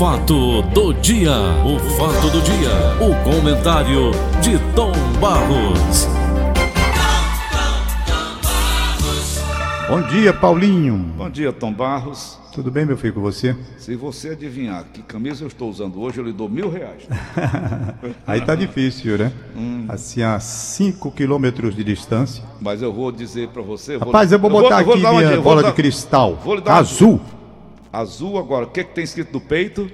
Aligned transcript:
fato 0.00 0.62
do 0.62 0.94
dia, 0.94 1.30
o 1.62 1.78
fato 1.98 2.30
do 2.30 2.40
dia, 2.40 2.70
o 3.02 3.14
comentário 3.22 4.10
de 4.40 4.58
Tom 4.74 4.92
Barros. 5.20 6.08
Bom 9.86 10.00
dia, 10.08 10.32
Paulinho. 10.32 10.96
Bom 11.18 11.28
dia, 11.28 11.52
Tom 11.52 11.70
Barros. 11.70 12.38
Tudo 12.50 12.70
bem, 12.70 12.86
meu 12.86 12.96
filho, 12.96 13.12
com 13.12 13.20
você? 13.20 13.54
Se 13.76 13.94
você 13.94 14.30
adivinhar 14.30 14.86
que 14.90 15.02
camisa 15.02 15.44
eu 15.44 15.48
estou 15.48 15.68
usando 15.68 16.00
hoje, 16.00 16.16
eu 16.16 16.24
lhe 16.24 16.32
dou 16.32 16.48
mil 16.48 16.70
reais. 16.70 17.02
Aí 18.26 18.40
tá 18.40 18.54
difícil, 18.54 19.18
né? 19.18 19.30
Assim, 19.86 20.22
a 20.22 20.40
5 20.40 21.10
quilômetros 21.12 21.76
de 21.76 21.84
distância. 21.84 22.42
Mas 22.58 22.80
eu 22.80 22.90
vou 22.90 23.12
dizer 23.12 23.48
para 23.48 23.60
você. 23.60 23.98
Rapaz, 23.98 24.32
eu 24.32 24.38
vou 24.38 24.48
botar 24.48 24.82
vou 24.82 24.94
aqui 24.94 25.02
dar 25.02 25.10
uma 25.10 25.20
minha 25.20 25.32
eu 25.32 25.42
vou 25.42 25.52
bola 25.52 25.62
dar- 25.62 25.68
de 25.68 25.74
cristal. 25.74 26.38
Vou 26.42 26.54
lhe 26.54 26.62
dar 26.62 26.72
uma 26.72 26.84
Azul. 27.92 28.38
Agora. 28.38 28.64
O 28.66 28.68
que, 28.70 28.84
que 28.84 28.94
tem 28.94 29.04
escrito 29.04 29.32
no 29.32 29.40
peito? 29.40 29.90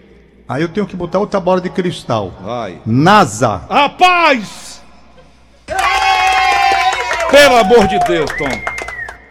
Aí 0.49 0.63
eu 0.63 0.69
tenho 0.69 0.87
que 0.87 0.95
botar 0.97 1.19
outra 1.19 1.41
bola 1.41 1.61
de 1.61 1.69
cristal. 1.71 2.33
Vai. 2.43 2.81
NASA. 2.87 3.63
Rapaz! 3.69 4.81
Pelo 7.31 7.57
amor 7.57 7.87
de 7.89 7.99
Deus, 8.01 8.31
Tom. 8.39 8.49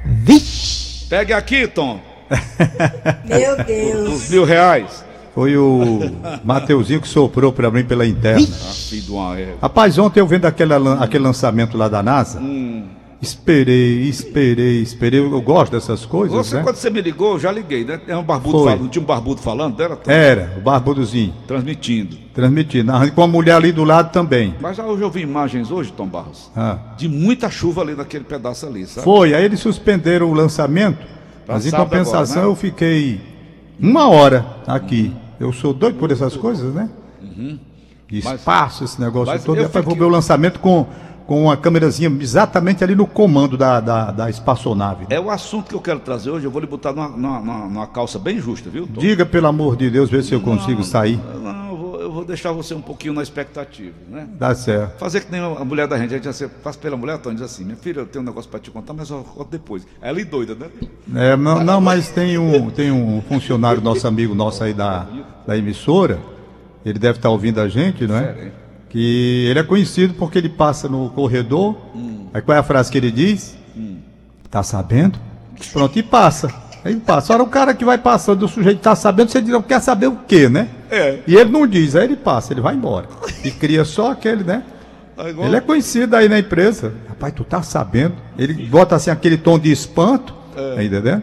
Vixe! 0.06 1.06
Pegue 1.08 1.34
aqui, 1.34 1.68
Tom. 1.68 2.00
Meu 3.24 3.64
Deus. 3.64 4.14
Os 4.24 4.30
mil 4.30 4.44
reais. 4.44 5.06
Foi 5.34 5.56
o 5.58 6.00
Mateuzinho 6.44 7.02
que 7.02 7.08
soprou 7.08 7.52
pra 7.54 7.70
mim 7.72 7.84
pela 7.86 8.06
interna. 8.06 8.46
Ah, 8.52 8.96
uma 9.10 9.40
égua. 9.40 9.58
Rapaz, 9.62 9.98
ontem 9.98 10.20
eu 10.20 10.28
vendo 10.28 10.46
aquela 10.46 10.78
lan- 10.78 11.00
aquele 11.02 11.24
lançamento 11.24 11.78
lá 11.78 11.88
da 11.88 12.02
NASA. 12.04 12.40
Hum. 12.40 12.88
Esperei, 13.22 14.02
esperei, 14.04 14.82
esperei. 14.82 15.20
Eu 15.20 15.42
gosto 15.42 15.72
dessas 15.72 16.06
coisas, 16.06 16.36
Você, 16.36 16.58
né? 16.58 16.64
quando 16.64 16.76
você 16.76 16.90
me 16.90 17.02
ligou, 17.02 17.34
eu 17.34 17.40
já 17.40 17.52
liguei, 17.52 17.84
né? 17.86 18.00
É 18.08 18.16
um 18.16 18.24
barbudo 18.24 18.60
Foi. 18.60 18.72
falando. 18.74 18.90
Tinha 18.90 19.02
um 19.02 19.06
barbudo 19.06 19.42
falando? 19.42 19.76
Tom? 19.78 20.12
Era, 20.12 20.54
o 20.58 20.62
barbudozinho, 20.62 21.34
Transmitindo. 21.48 22.18
transmitindo. 22.34 22.92
Ah, 22.92 23.10
Com 23.10 23.24
a 23.24 23.28
mulher 23.28 23.54
ali 23.56 23.72
do 23.72 23.84
lado 23.84 24.12
também. 24.12 24.54
Mas 24.62 24.78
hoje 24.78 25.02
eu 25.02 25.10
vi 25.10 25.22
imagens 25.22 25.72
hoje, 25.72 25.92
Tom 25.94 26.08
Barros, 26.08 26.52
Ah. 26.56 26.78
de 26.98 27.08
muita 27.08 27.50
chuva 27.50 27.82
ali 27.82 27.96
naquele 27.96 28.26
pedaço 28.26 28.66
ali, 28.68 28.86
sabe? 28.86 29.04
Foi, 29.06 29.34
aí 29.34 29.44
eles 29.46 29.60
suspenderam 29.60 30.30
o 30.30 30.34
lançamento, 30.34 31.00
mas 31.48 31.66
em 31.66 31.72
compensação 31.72 32.22
agora, 32.42 32.48
né? 32.48 32.52
eu 32.52 32.56
fiquei 32.56 33.22
uma 33.80 34.08
hora 34.10 34.46
aqui. 34.68 35.12
Eu 35.40 35.52
sou 35.52 35.74
doido 35.74 35.98
por 35.98 36.12
essas 36.12 36.36
coisas, 36.38 36.74
né? 36.74 36.90
Espaço, 38.12 38.84
esse 38.84 39.00
negócio 39.02 39.30
Uhum. 39.30 39.34
mas 39.34 39.44
todo. 39.44 39.56
Depois 39.56 39.74
vou 39.74 39.94
fiquei- 39.94 40.00
ver 40.00 40.06
o 40.06 40.10
lançamento 40.10 40.60
com, 40.60 40.86
com 41.26 41.44
uma 41.44 41.58
câmerazinha 41.58 42.10
exatamente 42.22 42.84
ali 42.84 42.96
no 42.96 43.08
comando 43.08 43.58
da, 43.58 43.80
da, 43.80 44.12
da 44.12 44.30
espaçonave. 44.30 45.08
É 45.10 45.20
o 45.20 45.30
assunto 45.32 45.70
que 45.70 45.76
eu 45.76 45.82
quero 45.82 46.00
trazer 46.00 46.30
hoje, 46.30 46.46
eu 46.46 46.52
vou 46.52 46.62
lhe 46.62 46.68
botar 46.68 46.94
numa, 46.94 47.10
numa- 47.10 47.40
numa- 47.66 47.88
calça 47.88 48.20
bem 48.20 48.40
justa, 48.40 48.70
viu, 48.70 48.86
Tom? 48.88 49.02
Diga, 49.02 49.26
pelo 49.26 49.48
amor 49.48 49.76
de 49.76 49.90
Deus, 49.90 50.10
ver 50.10 50.24
se 50.24 50.34
eu 50.34 50.42
consigo 50.42 50.84
sair. 50.84 51.20
Não, 51.42 51.70
eu 51.72 51.78
vou, 51.78 52.02
eu 52.02 52.12
vou 52.12 52.24
deixar 52.26 52.52
você 52.52 52.74
um 52.76 52.82
pouquinho 52.82 53.14
na 53.14 53.24
expectativa, 53.24 53.94
né? 54.10 54.28
Dá 54.38 54.54
certo. 54.54 55.00
Fazer 55.00 55.22
que 55.22 55.32
nem 55.32 55.42
a 55.42 55.66
mulher 55.66 55.88
da 55.88 55.98
gente, 55.98 56.14
a 56.14 56.18
gente 56.18 56.28
assim, 56.30 56.48
faz 56.64 56.76
pela 56.76 56.96
mulher, 56.96 57.18
Tom, 57.18 57.34
diz 57.34 57.42
assim, 57.42 57.64
minha 57.64 57.78
filha, 57.78 58.02
eu 58.02 58.06
tenho 58.06 58.22
um 58.24 58.26
negócio 58.28 58.50
pra 58.50 58.60
te 58.60 58.70
contar, 58.70 58.94
mas 58.94 59.10
eu 59.10 59.24
conto 59.24 59.50
depois. 59.50 59.86
Ela 60.02 60.22
é 60.22 60.26
doida, 60.26 60.54
né? 60.56 60.68
É, 61.16 61.36
não, 61.36 61.64
não, 61.64 61.82
mas 61.82 62.10
tem 62.10 62.38
um, 62.38 62.70
tem 62.70 62.92
um 62.92 63.22
funcionário, 63.28 63.82
nosso 63.82 64.08
amigo 64.08 64.36
nosso 64.36 64.64
aí 64.64 64.74
da, 64.74 65.08
da 65.48 65.58
emissora, 65.58 66.20
ele 66.86 67.00
deve 67.00 67.18
estar 67.18 67.30
ouvindo 67.30 67.60
a 67.60 67.68
gente, 67.68 68.06
não 68.06 68.16
é? 68.16 68.24
Sério, 68.26 68.44
hein? 68.46 68.52
Que 68.90 69.48
ele 69.50 69.60
é 69.60 69.64
conhecido 69.64 70.14
porque 70.14 70.38
ele 70.38 70.50
passa 70.50 70.88
no 70.88 71.10
corredor, 71.10 71.76
aí 72.34 72.42
qual 72.42 72.56
é 72.56 72.60
a 72.60 72.64
frase 72.64 72.92
que 72.92 72.98
ele 72.98 73.12
diz? 73.12 73.58
Tá 74.50 74.64
sabendo? 74.64 75.20
Pronto, 75.74 75.98
e 76.00 76.04
passa. 76.04 76.54
Aí 76.84 76.96
passa. 76.98 77.34
Ora, 77.34 77.44
o 77.44 77.48
cara 77.48 77.74
que 77.74 77.84
vai 77.84 77.98
passando, 77.98 78.44
o 78.44 78.48
sujeito 78.48 78.80
tá 78.80 78.96
sabendo, 78.96 79.30
você 79.32 79.42
diz, 79.42 79.52
"Não, 79.52 79.62
quer 79.62 79.82
saber 79.82 80.08
o 80.08 80.18
quê, 80.28 80.48
né? 80.48 80.70
É. 80.90 81.20
E 81.28 81.36
ele 81.36 81.50
não 81.52 81.66
diz, 81.68 81.96
aí 81.96 82.04
ele 82.06 82.16
passa, 82.16 82.54
ele 82.54 82.62
vai 82.62 82.76
embora. 82.76 83.08
E 83.44 83.50
cria 83.52 83.84
só 83.84 84.12
aquele, 84.12 84.44
né? 84.44 84.64
Aí, 85.18 85.32
igual- 85.32 85.48
Ele 85.48 85.56
é 85.56 85.62
conhecido 85.62 86.16
aí 86.16 86.30
na 86.30 86.38
empresa. 86.40 86.94
Rapaz, 87.10 87.34
tu 87.34 87.44
tá 87.44 87.62
sabendo? 87.64 88.16
Ele 88.38 88.54
bota 88.68 88.96
assim 88.96 89.10
aquele 89.10 89.38
tom 89.38 89.58
de 89.58 89.72
espanto. 89.72 90.34
É. 90.56 90.80
Aí, 90.80 90.88
entendeu? 90.88 91.22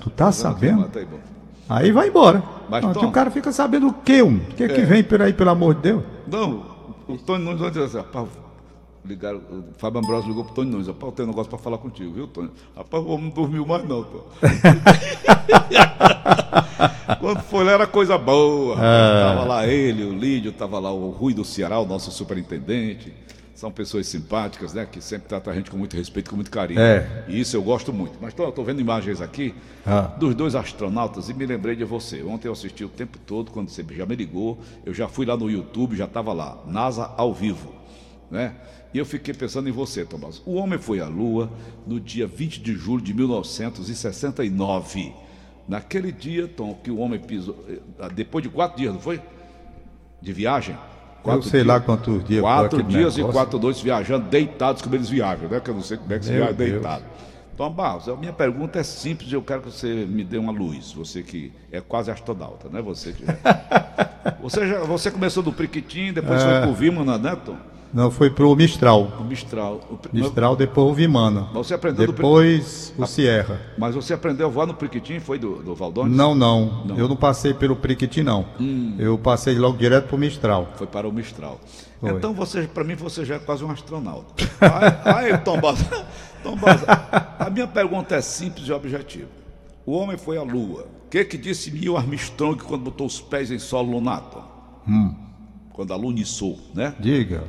tu 0.00 0.08
tá 0.08 0.30
sabendo? 0.32 0.84
Tá 0.84 1.00
aí, 1.00 1.04
bom. 1.04 1.18
Aí 1.68 1.92
vai 1.92 2.08
embora. 2.08 2.42
Mas, 2.70 2.80
Pronto, 2.80 3.00
Tom- 3.00 3.06
e 3.06 3.08
o 3.08 3.12
cara 3.12 3.30
fica 3.30 3.50
sabendo 3.52 3.88
o 3.88 3.92
quê, 3.92 4.22
um? 4.22 4.36
O 4.36 4.40
que 4.56 4.66
que 4.68 4.80
É. 4.80 4.84
vem 4.84 5.02
por 5.02 5.20
aí, 5.20 5.32
pelo 5.32 5.50
amor 5.50 5.74
de 5.74 5.82
Deus? 5.82 6.02
Não, 6.30 6.62
o 7.14 7.18
Tony 7.18 7.44
Nunes 7.44 7.60
vai 7.60 7.70
dizer 7.70 7.84
assim, 7.84 7.98
rapaz, 7.98 8.28
ligaram, 9.04 9.38
o 9.38 9.64
Fábio 9.78 10.00
Ambrosio 10.00 10.28
ligou 10.28 10.44
pro 10.44 10.54
Tony 10.54 10.70
Nunes, 10.70 10.86
rapaz, 10.86 11.04
eu 11.04 11.12
tenho 11.12 11.28
um 11.28 11.30
negócio 11.30 11.50
pra 11.50 11.58
falar 11.58 11.78
contigo, 11.78 12.12
viu, 12.12 12.26
Tony? 12.26 12.50
Rapaz, 12.76 13.04
o 13.04 13.08
homem 13.08 13.26
não 13.26 13.32
dormiu 13.32 13.66
mais 13.66 13.86
não, 13.88 14.04
Tony. 14.04 14.22
Quando 17.20 17.40
foi 17.42 17.64
lá 17.64 17.72
era 17.72 17.86
coisa 17.86 18.16
boa, 18.16 18.76
rapaz. 18.76 19.36
Tava 19.36 19.44
lá 19.44 19.66
ele, 19.66 20.04
o 20.04 20.12
Lídio, 20.12 20.52
tava 20.52 20.78
lá 20.78 20.90
o 20.90 21.10
Rui 21.10 21.34
do 21.34 21.44
Ceará, 21.44 21.78
o 21.78 21.86
nosso 21.86 22.10
superintendente. 22.10 23.12
São 23.60 23.70
pessoas 23.70 24.06
simpáticas, 24.06 24.72
né? 24.72 24.88
Que 24.90 25.02
sempre 25.02 25.28
tratam 25.28 25.52
a 25.52 25.56
gente 25.56 25.70
com 25.70 25.76
muito 25.76 25.94
respeito, 25.94 26.30
com 26.30 26.36
muito 26.36 26.50
carinho. 26.50 26.80
É. 26.80 27.26
E 27.28 27.38
isso 27.38 27.54
eu 27.54 27.62
gosto 27.62 27.92
muito. 27.92 28.16
Mas 28.18 28.32
tô 28.32 28.64
vendo 28.64 28.80
imagens 28.80 29.20
aqui 29.20 29.54
Ah. 29.84 30.16
dos 30.18 30.34
dois 30.34 30.54
astronautas 30.54 31.28
e 31.28 31.34
me 31.34 31.44
lembrei 31.44 31.76
de 31.76 31.84
você. 31.84 32.22
Ontem 32.22 32.48
eu 32.48 32.52
assisti 32.52 32.86
o 32.86 32.88
tempo 32.88 33.18
todo, 33.18 33.50
quando 33.50 33.68
você 33.68 33.84
já 33.90 34.06
me 34.06 34.16
ligou, 34.16 34.58
eu 34.82 34.94
já 34.94 35.06
fui 35.08 35.26
lá 35.26 35.36
no 35.36 35.50
YouTube, 35.50 35.94
já 35.94 36.06
estava 36.06 36.32
lá, 36.32 36.58
NASA 36.66 37.12
ao 37.18 37.34
vivo, 37.34 37.74
né? 38.30 38.54
E 38.94 38.98
eu 38.98 39.04
fiquei 39.04 39.34
pensando 39.34 39.68
em 39.68 39.72
você, 39.72 40.06
Tomás. 40.06 40.40
O 40.46 40.54
homem 40.54 40.78
foi 40.78 41.00
à 41.00 41.06
Lua 41.06 41.50
no 41.86 42.00
dia 42.00 42.26
20 42.26 42.62
de 42.62 42.72
julho 42.72 43.02
de 43.02 43.12
1969. 43.12 45.12
Naquele 45.68 46.10
dia, 46.10 46.48
Tom, 46.48 46.72
que 46.82 46.90
o 46.90 46.96
homem 46.96 47.20
pisou, 47.20 47.62
eh, 47.68 48.08
depois 48.14 48.42
de 48.42 48.48
quatro 48.48 48.78
dias, 48.78 48.94
não 48.94 49.00
foi? 49.02 49.20
De 50.22 50.32
viagem? 50.32 50.74
Eu 51.24 51.42
sei 51.42 51.62
lá 51.64 51.78
quantos 51.80 52.24
dias 52.24 52.40
Quatro 52.40 52.82
dias 52.82 53.14
e 53.14 53.18
negócio. 53.18 53.32
quatro 53.32 53.58
noites 53.58 53.82
viajando, 53.82 54.26
deitados 54.28 54.82
como 54.82 54.94
eles 54.94 55.08
viajam, 55.08 55.48
né? 55.48 55.60
Que 55.60 55.70
eu 55.70 55.74
não 55.74 55.82
sei 55.82 55.96
como 55.96 56.12
é 56.12 56.18
que 56.18 56.24
se 56.24 56.32
viaja 56.32 56.52
deitado. 56.52 57.04
Tom 57.56 57.70
Barros, 57.70 58.08
a 58.08 58.16
minha 58.16 58.32
pergunta 58.32 58.78
é 58.78 58.82
simples 58.82 59.30
e 59.30 59.34
eu 59.34 59.42
quero 59.42 59.60
que 59.60 59.70
você 59.70 60.06
me 60.06 60.24
dê 60.24 60.38
uma 60.38 60.50
luz. 60.50 60.92
Você 60.92 61.22
que 61.22 61.52
é 61.70 61.80
quase 61.80 62.10
astronauta, 62.10 62.68
né? 62.70 62.80
Você 62.80 63.12
que 63.12 63.22
você, 64.40 64.66
já, 64.66 64.80
você 64.80 65.10
começou 65.10 65.42
do 65.42 65.52
Priquitim, 65.52 66.12
depois 66.12 66.40
É. 66.42 66.44
foi 66.52 66.60
pro 66.62 66.72
Vimana, 66.74 67.18
né, 67.18 67.36
Tom? 67.44 67.56
Não, 67.92 68.10
foi 68.10 68.30
pro 68.30 68.54
Mistral. 68.54 69.12
O 69.18 69.24
Mistral. 69.24 69.80
O 69.90 69.98
Mistral, 70.16 70.54
depois 70.54 70.90
o 70.90 70.94
Vimana. 70.94 71.48
Mas 71.52 71.66
você 71.66 71.74
aprendeu 71.74 72.06
do 72.06 72.12
Depois 72.12 72.94
o 72.96 73.06
Sierra. 73.06 73.60
Mas 73.76 73.94
você 73.94 74.14
aprendeu 74.14 74.46
a 74.46 74.50
voar 74.50 74.66
no 74.66 74.74
Priquitim, 74.74 75.18
foi 75.18 75.38
do, 75.38 75.62
do 75.62 75.74
Valdones? 75.74 76.16
Não, 76.16 76.34
não, 76.34 76.84
Não. 76.84 76.96
Eu 76.96 77.08
não 77.08 77.16
passei 77.16 77.52
pelo 77.52 77.74
Priquiti, 77.74 78.22
não. 78.22 78.46
Hum. 78.60 78.94
Eu 78.98 79.18
passei 79.18 79.58
logo 79.58 79.76
direto 79.76 80.06
pro 80.06 80.16
Mistral. 80.16 80.68
Foi 80.76 80.86
para 80.86 81.08
o 81.08 81.12
Mistral. 81.12 81.60
Foi. 82.00 82.10
Então, 82.10 82.32
você, 82.32 82.62
para 82.62 82.84
mim, 82.84 82.94
você 82.94 83.24
já 83.24 83.34
é 83.34 83.38
quase 83.38 83.64
um 83.64 83.70
astronauta. 83.70 84.44
Aí, 85.04 85.32
aí 85.32 85.38
Tom 85.38 85.60
Barros, 85.60 85.80
Tom 86.42 86.56
Barros, 86.56 86.82
a 87.38 87.50
minha 87.50 87.66
pergunta 87.66 88.14
é 88.14 88.20
simples 88.20 88.68
e 88.68 88.72
objetiva. 88.72 89.28
O 89.84 89.92
homem 89.92 90.16
foi 90.16 90.38
à 90.38 90.42
Lua. 90.42 90.86
O 91.06 91.10
que, 91.10 91.24
que 91.24 91.36
disse 91.36 91.70
Neil 91.70 91.96
Armstrong 91.96 92.62
quando 92.62 92.84
botou 92.84 93.06
os 93.06 93.20
pés 93.20 93.50
em 93.50 93.58
solo 93.58 93.90
lunar? 93.90 94.22
Hum. 94.86 95.14
Quando 95.72 95.92
a 95.92 95.96
Lua 95.96 96.12
iniciou, 96.12 96.58
né? 96.72 96.94
Diga. 97.00 97.42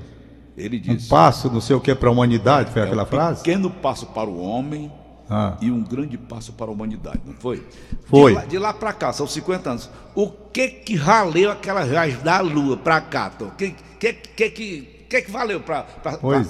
Ele 0.58 0.78
Um 0.78 0.96
disse... 0.96 1.10
passo, 1.10 1.50
não 1.52 1.62
sei 1.62 1.76
o 1.76 1.80
que, 1.80 1.94
para 1.96 2.10
a 2.10 2.12
humanidade, 2.12 2.72
foi 2.72 2.82
aquela 2.82 3.04
um 3.04 3.08
frase? 3.08 3.44
pequeno 3.44 3.70
passo 3.70 4.06
para 4.08 4.30
o 4.30 4.40
homem 4.42 4.92
Ah. 5.30 5.56
e 5.62 5.72
um 5.72 5.82
grande 5.82 6.18
passo 6.18 6.52
para 6.54 6.68
a 6.68 6.72
humanidade, 6.74 7.22
não 7.26 7.34
foi? 7.34 7.64
Foi. 8.06 8.32
De 8.34 8.38
lá, 8.38 8.46
de 8.46 8.58
lá 8.58 8.74
para 8.74 8.92
cá, 8.94 9.14
são 9.14 9.26
50 9.26 9.70
anos. 9.70 9.90
O 10.14 10.28
que 10.30 10.68
que 10.68 10.98
valeu 10.98 11.50
aquela 11.52 11.84
viagem 11.86 12.20
da 12.22 12.42
Lua 12.42 12.76
para 12.76 13.00
cá, 13.00 13.30
Tom? 13.30 13.46
O 13.46 13.52
que 13.52 13.74
que, 13.98 14.14
que, 14.14 14.50
que, 14.50 14.88
que, 15.08 15.22
que 15.22 15.32
valeu 15.32 15.60
para 15.62 15.86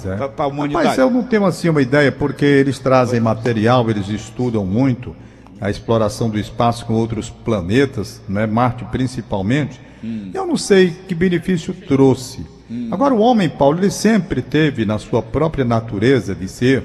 é. 0.06 0.42
a 0.44 0.48
humanidade? 0.48 0.88
Mas 0.88 0.98
eu 0.98 1.12
não 1.12 1.22
tenho 1.24 1.46
assim 1.46 1.70
uma 1.70 1.82
ideia, 1.82 2.12
porque 2.12 2.46
eles 2.46 2.80
trazem 2.80 3.20
material, 3.20 3.88
eles 3.90 4.08
estudam 4.08 4.66
muito 4.66 5.16
a 5.60 5.70
exploração 5.70 6.28
do 6.30 6.40
espaço 6.40 6.86
com 6.86 6.94
outros 6.94 7.30
planetas, 7.30 8.20
né? 8.28 8.48
Marte 8.48 8.84
principalmente. 8.86 9.80
Eu 10.34 10.48
não 10.48 10.58
sei 10.58 10.90
que 11.08 11.14
benefício 11.14 11.72
trouxe. 11.88 12.44
Agora, 12.92 13.14
o 13.14 13.20
homem, 13.20 13.50
Paulo, 13.50 13.80
ele 13.80 13.92
sempre 13.92 14.42
teve 14.42 14.86
na 14.86 14.98
sua 14.98 15.22
própria 15.22 15.66
natureza 15.66 16.34
de 16.34 16.48
ser 16.48 16.84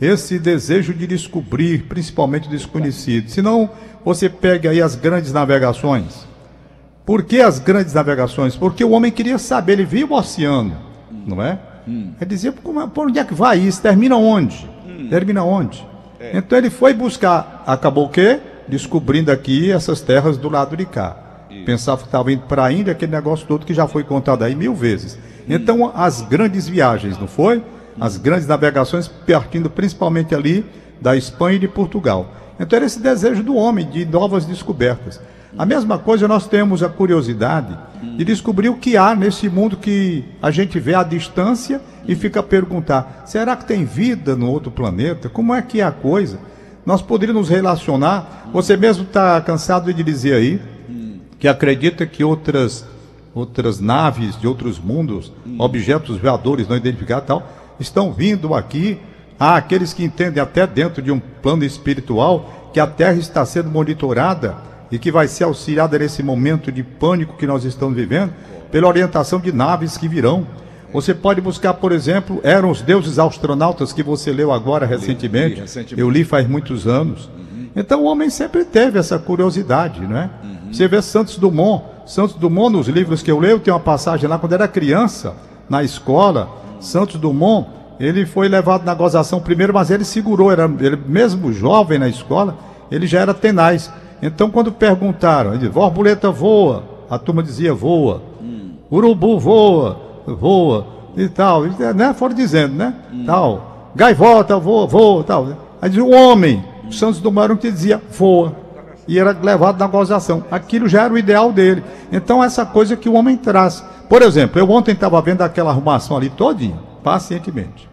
esse 0.00 0.38
desejo 0.38 0.92
de 0.92 1.06
descobrir, 1.06 1.84
principalmente 1.84 2.48
o 2.48 2.50
desconhecido. 2.50 3.28
Senão, 3.30 3.70
você 4.04 4.28
pega 4.28 4.70
aí 4.70 4.82
as 4.82 4.96
grandes 4.96 5.32
navegações. 5.32 6.26
Por 7.06 7.22
que 7.24 7.40
as 7.40 7.58
grandes 7.58 7.94
navegações? 7.94 8.56
Porque 8.56 8.84
o 8.84 8.90
homem 8.90 9.12
queria 9.12 9.38
saber, 9.38 9.74
ele 9.74 9.84
via 9.84 10.06
o 10.06 10.12
oceano, 10.12 10.76
não 11.26 11.42
é? 11.42 11.58
Ele 12.20 12.28
dizia, 12.28 12.52
"Como 12.52 12.80
é- 12.80 12.86
por 12.86 13.08
onde 13.08 13.18
é 13.18 13.24
que 13.24 13.34
vai 13.34 13.58
isso? 13.58 13.80
Termina 13.82 14.16
onde? 14.16 14.68
Termina 15.10 15.42
onde? 15.44 15.84
Então 16.38 16.56
ele 16.56 16.70
foi 16.70 16.94
buscar, 16.94 17.62
acabou 17.66 18.06
o 18.06 18.08
quê? 18.08 18.38
Descobrindo 18.68 19.30
aqui 19.32 19.70
essas 19.72 20.00
terras 20.00 20.36
do 20.36 20.48
lado 20.48 20.76
de 20.76 20.84
cá. 20.86 21.16
Pensava 21.64 22.00
que 22.00 22.08
estava 22.08 22.32
indo 22.32 22.42
para 22.42 22.64
a 22.64 22.72
Índia, 22.72 22.92
aquele 22.92 23.12
negócio 23.12 23.46
todo 23.46 23.66
que 23.66 23.74
já 23.74 23.86
foi 23.86 24.04
contado 24.04 24.42
aí 24.42 24.54
mil 24.54 24.74
vezes. 24.74 25.18
Então 25.48 25.92
as 25.94 26.22
grandes 26.22 26.68
viagens, 26.68 27.18
não 27.18 27.28
foi? 27.28 27.62
As 28.00 28.16
grandes 28.16 28.46
navegações 28.46 29.08
partindo 29.08 29.68
principalmente 29.68 30.34
ali 30.34 30.64
da 31.00 31.16
Espanha 31.16 31.56
e 31.56 31.60
de 31.60 31.68
Portugal. 31.68 32.32
Então 32.58 32.76
era 32.76 32.86
esse 32.86 33.00
desejo 33.00 33.42
do 33.42 33.54
homem 33.54 33.88
de 33.88 34.04
novas 34.04 34.44
descobertas. 34.44 35.20
A 35.58 35.66
mesma 35.66 35.98
coisa 35.98 36.26
nós 36.26 36.46
temos 36.46 36.82
a 36.82 36.88
curiosidade 36.88 37.76
de 38.16 38.24
descobrir 38.24 38.70
o 38.70 38.76
que 38.76 38.96
há 38.96 39.14
nesse 39.14 39.48
mundo 39.50 39.76
que 39.76 40.24
a 40.40 40.50
gente 40.50 40.80
vê 40.80 40.94
à 40.94 41.02
distância 41.02 41.80
e 42.06 42.14
fica 42.14 42.40
a 42.40 42.42
perguntar: 42.42 43.24
será 43.26 43.54
que 43.54 43.66
tem 43.66 43.84
vida 43.84 44.34
no 44.34 44.50
outro 44.50 44.70
planeta? 44.70 45.28
Como 45.28 45.54
é 45.54 45.60
que 45.60 45.80
é 45.80 45.84
a 45.84 45.92
coisa? 45.92 46.38
Nós 46.86 47.02
poderíamos 47.02 47.48
nos 47.48 47.50
relacionar. 47.50 48.48
Você 48.52 48.76
mesmo 48.76 49.04
está 49.04 49.40
cansado 49.40 49.92
de 49.92 50.02
dizer 50.02 50.34
aí 50.34 50.60
que 51.42 51.48
acredita 51.48 52.06
que 52.06 52.22
outras, 52.22 52.86
outras 53.34 53.80
naves 53.80 54.40
de 54.40 54.46
outros 54.46 54.78
mundos, 54.78 55.32
objetos 55.58 56.16
voadores 56.16 56.68
não 56.68 56.76
identificados 56.76 57.26
tal, 57.26 57.48
estão 57.80 58.12
vindo 58.12 58.54
aqui. 58.54 58.96
Há 59.40 59.56
aqueles 59.56 59.92
que 59.92 60.04
entendem 60.04 60.40
até 60.40 60.68
dentro 60.68 61.02
de 61.02 61.10
um 61.10 61.18
plano 61.18 61.64
espiritual 61.64 62.70
que 62.72 62.78
a 62.78 62.86
Terra 62.86 63.14
está 63.14 63.44
sendo 63.44 63.68
monitorada 63.68 64.56
e 64.88 65.00
que 65.00 65.10
vai 65.10 65.26
ser 65.26 65.42
auxiliada 65.42 65.98
nesse 65.98 66.22
momento 66.22 66.70
de 66.70 66.84
pânico 66.84 67.36
que 67.36 67.44
nós 67.44 67.64
estamos 67.64 67.96
vivendo 67.96 68.32
pela 68.70 68.86
orientação 68.86 69.40
de 69.40 69.50
naves 69.50 69.96
que 69.96 70.06
virão. 70.06 70.46
Você 70.92 71.12
pode 71.12 71.40
buscar, 71.40 71.74
por 71.74 71.90
exemplo, 71.90 72.38
eram 72.44 72.70
os 72.70 72.82
deuses 72.82 73.18
astronautas 73.18 73.92
que 73.92 74.04
você 74.04 74.30
leu 74.30 74.52
agora 74.52 74.86
recentemente. 74.86 75.56
li 75.56 75.60
recentemente. 75.62 76.00
Eu 76.00 76.08
li 76.08 76.22
faz 76.22 76.46
muitos 76.46 76.86
anos. 76.86 77.28
Então 77.74 78.02
o 78.02 78.04
homem 78.04 78.30
sempre 78.30 78.64
teve 78.64 78.96
essa 78.96 79.18
curiosidade, 79.18 80.00
não 80.02 80.16
é? 80.16 80.30
Você 80.72 80.88
vê 80.88 81.02
Santos 81.02 81.36
Dumont. 81.36 81.84
Santos 82.06 82.34
Dumont, 82.34 82.72
nos 82.72 82.88
livros 82.88 83.22
que 83.22 83.30
eu 83.30 83.38
leio, 83.38 83.60
tem 83.60 83.72
uma 83.72 83.78
passagem 83.78 84.28
lá 84.28 84.38
quando 84.38 84.54
era 84.54 84.66
criança, 84.66 85.34
na 85.68 85.82
escola. 85.82 86.48
Santos 86.80 87.20
Dumont, 87.20 87.68
ele 88.00 88.26
foi 88.26 88.48
levado 88.48 88.84
na 88.84 88.94
gozação 88.94 89.38
primeiro, 89.40 89.72
mas 89.72 89.90
ele 89.90 90.04
segurou, 90.04 90.50
era, 90.50 90.64
ele 90.80 90.96
mesmo 91.06 91.52
jovem 91.52 91.98
na 91.98 92.08
escola, 92.08 92.56
ele 92.90 93.06
já 93.06 93.20
era 93.20 93.34
tenaz. 93.34 93.92
Então 94.20 94.50
quando 94.50 94.72
perguntaram, 94.72 95.50
ele 95.50 95.60
disse, 95.60 95.72
borboleta 95.72 96.30
voa, 96.30 96.84
a 97.08 97.18
turma 97.18 97.42
dizia 97.42 97.74
voa. 97.74 98.22
Urubu 98.90 99.38
voa, 99.38 100.00
voa 100.26 100.86
e 101.16 101.28
tal. 101.28 101.66
E, 101.66 101.70
né? 101.94 102.14
Foram 102.14 102.34
dizendo, 102.34 102.74
né? 102.74 102.94
Tal. 103.26 103.90
Gaivota 103.94 104.58
voa, 104.58 104.86
voa, 104.86 105.22
tal. 105.22 105.48
Aí 105.80 105.90
diz 105.90 106.02
o 106.02 106.10
homem, 106.10 106.64
o 106.88 106.92
Santos 106.92 107.20
Dumont 107.20 107.56
que 107.56 107.70
dizia 107.70 108.00
voa. 108.10 108.61
E 109.06 109.18
era 109.18 109.36
levado 109.40 109.78
na 109.78 109.86
gozação. 109.86 110.44
Aquilo 110.50 110.88
já 110.88 111.02
era 111.02 111.14
o 111.14 111.18
ideal 111.18 111.52
dele. 111.52 111.82
Então, 112.12 112.42
essa 112.42 112.64
coisa 112.64 112.96
que 112.96 113.08
o 113.08 113.14
homem 113.14 113.36
traz. 113.36 113.84
Por 114.08 114.22
exemplo, 114.22 114.58
eu 114.58 114.70
ontem 114.70 114.92
estava 114.92 115.20
vendo 115.20 115.42
aquela 115.42 115.70
arrumação 115.70 116.16
ali 116.16 116.30
todinha, 116.30 116.78
pacientemente. 117.02 117.88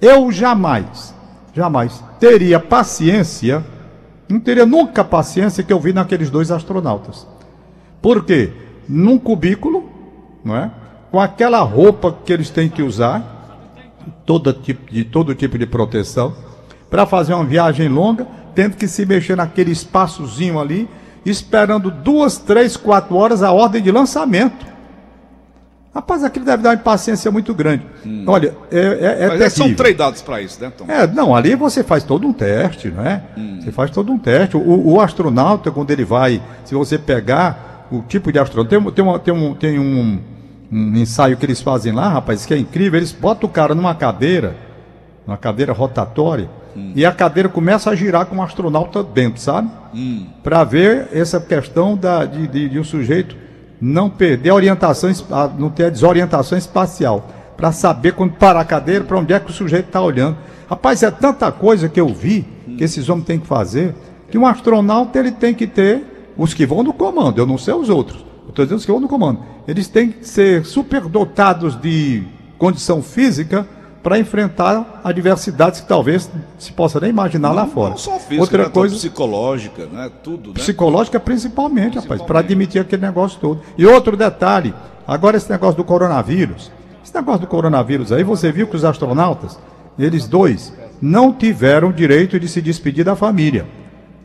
Eu 0.00 0.30
jamais, 0.32 1.14
jamais 1.54 2.02
teria 2.18 2.58
paciência, 2.58 3.64
não 4.28 4.40
teria 4.40 4.66
nunca 4.66 5.04
paciência 5.04 5.62
que 5.62 5.72
eu 5.72 5.80
vi 5.80 5.92
naqueles 5.92 6.30
dois 6.30 6.50
astronautas. 6.50 7.26
Por 8.02 8.24
quê? 8.24 8.52
Num 8.88 9.18
cubículo, 9.18 9.88
não 10.44 10.56
é? 10.56 10.70
Com 11.10 11.20
aquela 11.20 11.60
roupa 11.60 12.14
que 12.24 12.32
eles 12.32 12.50
têm 12.50 12.68
que 12.68 12.82
usar, 12.82 13.40
toda 14.24 14.52
tipo, 14.52 14.90
de 14.92 15.04
todo 15.04 15.34
tipo 15.34 15.58
de 15.58 15.66
proteção, 15.66 16.34
para 16.88 17.06
fazer 17.06 17.34
uma 17.34 17.44
viagem 17.44 17.88
longa, 17.88 18.26
tendo 18.54 18.76
que 18.76 18.86
se 18.88 19.04
mexer 19.06 19.36
naquele 19.36 19.70
espaçozinho 19.72 20.58
ali, 20.60 20.88
esperando 21.24 21.90
duas, 21.90 22.38
três, 22.38 22.76
quatro 22.76 23.16
horas 23.16 23.42
a 23.42 23.52
ordem 23.52 23.82
de 23.82 23.90
lançamento. 23.90 24.70
Rapaz, 25.92 26.22
aquilo 26.22 26.44
deve 26.44 26.62
dar 26.62 26.68
uma 26.70 26.74
impaciência 26.76 27.30
muito 27.32 27.52
grande. 27.52 27.84
Olha, 28.26 28.54
é, 28.70 28.78
é, 28.78 29.24
é 29.24 29.38
Mas 29.38 29.52
são 29.52 29.74
treinados 29.74 30.22
para 30.22 30.40
isso, 30.40 30.60
né, 30.62 30.70
Tom? 30.76 30.84
É, 30.88 31.04
não, 31.08 31.34
ali 31.34 31.56
você 31.56 31.82
faz 31.82 32.04
todo 32.04 32.26
um 32.28 32.32
teste, 32.32 32.88
não 32.90 33.04
é? 33.04 33.22
Você 33.60 33.72
faz 33.72 33.90
todo 33.90 34.12
um 34.12 34.16
teste. 34.18 34.56
O, 34.56 34.92
o 34.92 35.00
astronauta, 35.00 35.70
quando 35.72 35.90
ele 35.90 36.04
vai, 36.04 36.40
se 36.64 36.74
você 36.76 36.96
pegar 36.96 37.88
o 37.90 38.02
tipo 38.02 38.30
de 38.30 38.38
astronauta, 38.38 38.70
tem, 38.70 38.92
tem, 38.92 39.04
uma- 39.04 39.18
tem 39.18 39.34
um, 39.34 39.52
tem 39.54 39.78
um, 39.80 40.20
um 40.70 40.96
ensaio 40.96 41.36
que 41.36 41.44
eles 41.44 41.60
fazem 41.60 41.92
lá, 41.92 42.08
rapaz, 42.08 42.46
que 42.46 42.54
é 42.54 42.58
incrível. 42.58 42.96
Eles 43.00 43.10
botam 43.10 43.48
o 43.50 43.52
cara 43.52 43.74
numa 43.74 43.92
cadeira, 43.94 44.54
numa 45.26 45.36
cadeira 45.36 45.72
rotatória, 45.72 46.48
e 46.94 47.04
a 47.04 47.12
cadeira 47.12 47.48
começa 47.48 47.90
a 47.90 47.94
girar 47.94 48.26
com 48.26 48.36
o 48.36 48.42
astronauta 48.42 49.02
dentro, 49.02 49.40
sabe? 49.40 49.70
Para 50.42 50.64
ver 50.64 51.08
essa 51.12 51.40
questão 51.40 51.96
da, 51.96 52.24
de, 52.24 52.46
de, 52.46 52.68
de 52.68 52.78
um 52.78 52.84
sujeito 52.84 53.36
não 53.80 54.10
perder 54.10 54.50
a 54.50 54.54
orientação, 54.54 55.10
não 55.58 55.70
ter 55.70 55.86
a 55.86 55.90
desorientação 55.90 56.56
espacial. 56.56 57.28
Para 57.56 57.72
saber 57.72 58.12
quando 58.12 58.32
parar 58.34 58.60
a 58.60 58.64
cadeira, 58.64 59.04
para 59.04 59.18
onde 59.18 59.32
é 59.32 59.40
que 59.40 59.50
o 59.50 59.52
sujeito 59.52 59.86
está 59.86 60.00
olhando. 60.00 60.36
Rapaz, 60.68 61.02
é 61.02 61.10
tanta 61.10 61.50
coisa 61.50 61.88
que 61.88 62.00
eu 62.00 62.08
vi 62.08 62.46
que 62.76 62.84
esses 62.84 63.08
homens 63.08 63.26
têm 63.26 63.38
que 63.38 63.46
fazer, 63.46 63.94
que 64.30 64.38
um 64.38 64.46
astronauta 64.46 65.18
ele 65.18 65.32
tem 65.32 65.52
que 65.52 65.66
ter 65.66 66.32
os 66.36 66.54
que 66.54 66.64
vão 66.64 66.82
no 66.82 66.92
comando, 66.92 67.38
eu 67.38 67.46
não 67.46 67.58
sei 67.58 67.74
os 67.74 67.88
outros. 67.88 68.24
Eu 68.44 68.50
estou 68.50 68.64
dizendo 68.64 68.78
os 68.78 68.84
que 68.84 68.90
vão 68.90 69.00
no 69.00 69.08
comando. 69.08 69.40
Eles 69.66 69.88
têm 69.88 70.10
que 70.10 70.26
ser 70.26 70.64
superdotados 70.64 71.78
de 71.78 72.22
condição 72.56 73.02
física 73.02 73.66
para 74.02 74.18
enfrentar 74.18 75.00
adversidades 75.04 75.80
que 75.80 75.86
talvez 75.86 76.30
se 76.58 76.72
possa 76.72 76.98
nem 77.00 77.10
imaginar 77.10 77.52
lá 77.52 77.66
fora. 77.66 77.90
Não 77.90 77.98
só 77.98 78.18
física, 78.18 78.40
Outra 78.40 78.62
né, 78.64 78.68
coisa 78.70 78.94
psicológica, 78.96 79.86
né? 79.86 80.10
Tudo, 80.22 80.48
né? 80.48 80.54
psicológica 80.54 81.20
principalmente, 81.20 81.96
rapaz, 81.96 82.06
para 82.06 82.16
Principalmente. 82.16 82.46
admitir 82.46 82.80
aquele 82.80 83.02
negócio 83.02 83.38
todo. 83.40 83.60
E 83.76 83.84
outro 83.84 84.16
detalhe, 84.16 84.72
agora 85.06 85.36
esse 85.36 85.50
negócio 85.50 85.76
do 85.76 85.84
coronavírus. 85.84 86.70
Esse 87.04 87.14
negócio 87.14 87.40
do 87.42 87.46
coronavírus 87.46 88.10
aí, 88.12 88.24
você 88.24 88.50
viu 88.50 88.66
que 88.66 88.76
os 88.76 88.84
astronautas, 88.84 89.58
eles 89.98 90.26
dois, 90.26 90.72
não 91.00 91.32
tiveram 91.32 91.92
direito 91.92 92.40
de 92.40 92.48
se 92.48 92.62
despedir 92.62 93.04
da 93.04 93.14
família. 93.16 93.66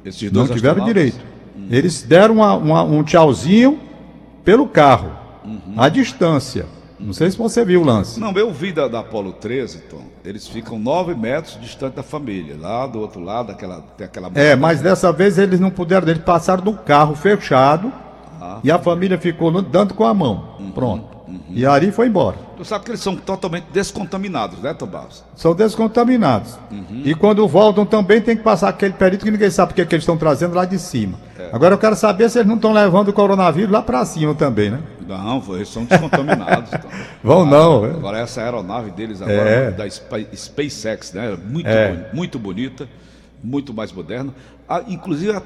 Esses 0.06 0.32
Não 0.32 0.46
dois 0.46 0.52
tiveram 0.52 0.84
astronautas. 0.84 0.94
direito. 1.14 1.26
Eles 1.70 2.02
deram 2.04 2.36
uma- 2.36 2.54
uma- 2.54 2.84
um 2.84 3.04
tchauzinho 3.04 3.80
pelo 4.44 4.68
carro, 4.68 5.12
à 5.76 5.90
distância. 5.90 6.66
Não 7.00 7.12
sei 7.14 7.30
se 7.30 7.38
você 7.38 7.66
viu 7.66 7.82
o 7.82 7.84
lance. 7.86 8.20
Não, 8.20 8.32
eu 8.34 8.52
vi 8.54 8.72
da, 8.72 8.88
da 8.88 9.00
Apolo 9.00 9.34
13, 9.34 9.80
Tom. 9.90 10.04
Eles 10.24 10.48
ficam 10.48 10.80
9 10.80 11.14
metros 11.14 11.60
distante 11.60 11.96
da 11.96 12.04
família. 12.04 12.56
Lá 12.60 12.88
do 12.88 13.00
outro 13.00 13.22
lado, 13.22 13.52
aquela, 13.52 13.82
tem 13.98 14.06
aquela. 14.06 14.32
É, 14.34 14.56
mas 14.56 14.82
dessa 14.82 15.12
vez 15.12 15.38
eles 15.38 15.60
não 15.60 15.70
puderam, 15.70 16.08
eles 16.08 16.24
passaram 16.24 16.64
no 16.64 16.74
carro 16.74 17.14
fechado 17.16 17.92
Ah. 18.42 18.60
e 18.64 18.72
a 18.72 18.80
família 18.80 19.18
ficou 19.18 19.52
dando 19.62 19.94
com 19.94 20.06
a 20.06 20.14
mão. 20.14 20.56
Uhum, 20.60 20.72
Pronto. 20.72 21.15
E 21.50 21.66
Ari 21.66 21.92
foi 21.92 22.08
embora. 22.08 22.38
Tu 22.56 22.64
sabe 22.64 22.86
que 22.86 22.92
eles 22.92 23.00
são 23.02 23.16
totalmente 23.16 23.66
descontaminados, 23.74 24.60
né, 24.60 24.74
Tom 24.74 24.86
Barros? 24.86 25.24
São 25.36 25.56
descontaminados. 25.56 26.58
Uhum. 26.72 27.02
E 27.04 27.16
quando 27.16 27.48
voltam 27.48 27.86
também 27.86 28.22
tem 28.22 28.38
que 28.38 28.44
passar 28.44 28.70
aquele 28.70 28.94
perito 28.94 29.26
que 29.26 29.32
ninguém 29.32 29.50
sabe 29.50 29.70
porque 29.70 29.86
que 29.86 29.96
eles 29.96 30.04
estão 30.04 30.18
trazendo 30.18 30.54
lá 30.56 30.66
de 30.66 30.78
cima. 30.78 31.18
É. 31.40 31.50
Agora 31.52 31.74
eu 31.74 31.78
quero 31.80 31.96
saber 31.96 32.30
se 32.30 32.38
eles 32.38 32.48
não 32.48 32.56
estão 32.56 32.72
levando 32.72 33.08
o 33.10 33.14
coronavírus 33.14 33.72
lá 33.72 33.82
para 33.82 34.06
cima 34.06 34.36
também, 34.36 34.70
né? 34.72 34.80
Não, 35.08 35.42
eles 35.56 35.70
são 35.70 35.84
descontaminados. 35.86 36.70
Tom. 36.82 36.90
Vão 37.24 37.46
não, 37.46 37.76
Agora, 37.78 37.92
é. 37.92 37.96
agora 37.98 38.20
essa 38.20 38.42
aeronave 38.42 38.92
deles 38.92 39.22
agora, 39.22 39.50
É. 39.50 39.72
da 39.72 39.90
Spa- 39.90 40.18
SpaceX, 40.34 41.14
né? 41.14 41.38
Muito, 41.48 41.68
É. 41.68 42.10
muito 42.14 42.38
bonita, 42.40 42.88
muito 43.44 43.74
mais 43.74 43.92
moderna. 43.92 44.34
Ah, 44.68 44.82
inclusive 44.88 45.32
a, 45.32 45.42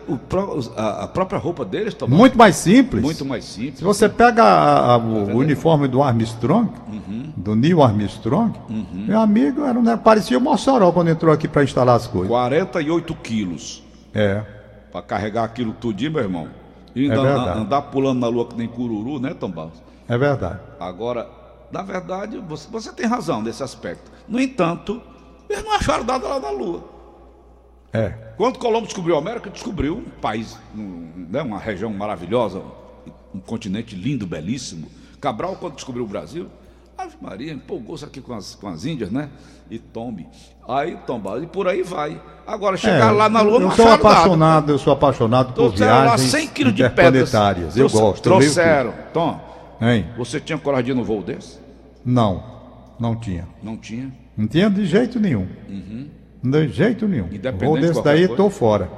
a- 0.78 1.04
a 1.04 1.08
própria 1.08 1.38
roupa 1.38 1.66
deles, 1.66 1.94
Tom, 1.94 2.08
Muito 2.08 2.38
mais 2.38 2.56
simples. 2.56 3.04
muito 3.04 3.26
mais 3.26 3.44
simples. 3.44 3.80
Se 3.80 3.84
você 3.84 4.08
pega 4.08 4.42
a- 4.44 4.94
a- 4.94 4.98
o, 4.98 5.32
o 5.34 5.38
uniforme 5.40 5.90
do 5.90 6.02
Armstrong, 6.02 6.70
Uhum. 6.88 7.34
do 7.36 7.54
Neil 7.54 7.84
Armstrong, 7.84 8.54
meu 8.94 9.20
amigo, 9.20 9.66
era, 9.66 9.82
ne- 9.82 9.98
parecia 9.98 10.38
o 10.38 10.42
Mossoró 10.42 10.92
quando 10.94 11.10
entrou 11.10 11.34
aqui 11.34 11.50
para 11.50 11.64
instalar 11.66 11.98
as 11.98 12.08
coisas. 12.08 12.30
48 12.30 13.14
quilos 13.16 13.84
É, 14.14 14.42
para 14.92 15.02
carregar 15.02 15.44
aquilo 15.44 15.74
tudinho, 15.74 16.12
meu 16.14 16.22
irmão. 16.24 16.48
E 16.96 17.04
ainda 17.04 17.16
É 17.16 17.22
verdade. 17.22 17.60
an- 17.60 17.62
andar 17.64 17.82
pulando 17.84 18.20
na 18.22 18.28
lua 18.28 18.46
que 18.48 18.56
nem 18.56 18.68
cururu, 18.70 19.20
né, 19.20 19.34
Tom 19.38 19.52
Barros? 19.52 19.84
é 20.08 20.18
verdade. 20.18 20.60
Agora, 20.80 21.28
na 21.72 21.82
verdade, 21.84 22.38
você, 22.48 22.68
você 22.72 22.92
tem 22.94 23.06
razão 23.06 23.42
nesse 23.42 23.62
aspecto. 23.62 24.10
No 24.30 24.40
entanto, 24.40 25.02
eles 25.50 25.64
não 25.64 25.74
acharam 25.76 26.04
nada 26.06 26.26
lá 26.28 26.40
na 26.40 26.50
lua. 26.52 26.84
É. 27.92 28.14
Quando 28.38 28.60
Colombo 28.60 28.86
descobriu 28.86 29.16
a 29.16 29.20
América, 29.20 29.50
descobriu 29.50 29.98
um 29.98 30.04
país, 30.22 30.58
um, 30.76 31.26
né, 31.30 31.42
uma 31.42 31.58
região 31.60 31.92
maravilhosa, 31.92 32.62
um 33.34 33.40
continente 33.40 33.96
lindo, 33.96 34.26
belíssimo. 34.28 34.88
Cabral, 35.20 35.56
quando 35.60 35.76
descobriu 35.76 36.04
o 36.06 36.08
Brasil, 36.08 36.48
Ave 36.98 37.16
Maria, 37.22 37.52
empolgou-se 37.54 38.06
aqui 38.06 38.22
com 38.22 38.34
as, 38.34 38.56
com 38.56 38.68
as 38.68 38.86
Índias, 38.86 39.10
né? 39.10 39.30
E 39.72 39.80
tombe. 39.80 40.28
Aí 40.68 40.98
tomba, 41.08 41.40
e 41.42 41.48
por 41.48 41.68
aí 41.68 41.82
vai. 41.82 42.22
Agora, 42.46 42.76
chegar 42.78 43.10
É, 43.10 43.12
lá 43.12 43.30
na 43.30 43.42
Lua, 43.42 43.56
eu 43.56 43.60
não 43.62 43.72
sou 43.72 43.86
nada. 43.86 43.96
apaixonado, 43.96 44.72
eu 44.72 44.78
sou 44.80 44.94
apaixonado 44.94 45.48
por 45.48 45.54
Trouxeram 45.56 45.92
lá 45.92 46.04
viagens 46.08 46.32
100 46.32 46.48
quilos 46.50 46.76
de 46.76 46.90
pedras. 46.90 47.34
Eu 47.34 47.72
Trouxe- 47.88 47.98
gosto. 47.98 48.24
Trouxeram. 48.24 48.94
Tom. 49.14 49.40
Hein? 49.82 50.08
você 50.18 50.40
tinha 50.42 50.58
coragem 50.58 50.86
de 50.88 50.92
ir 50.92 50.94
no 50.96 51.04
voo 51.06 51.24
desse? 51.24 51.58
Não, 52.04 52.44
não 53.00 53.16
tinha. 53.16 53.48
Não 53.64 53.78
tinha. 53.78 54.12
Não 54.36 54.46
tinha 54.48 54.70
de 54.70 54.86
jeito 54.86 55.20
nenhum. 55.20 55.48
De 56.42 56.68
jeito 56.70 57.08
nenhum. 57.08 57.26
Uhum. 57.26 57.34
Independente 57.34 57.82
de 57.82 57.88
desse 57.88 58.04
daí, 58.04 58.28
tô 58.28 58.50
fora. 58.50 58.90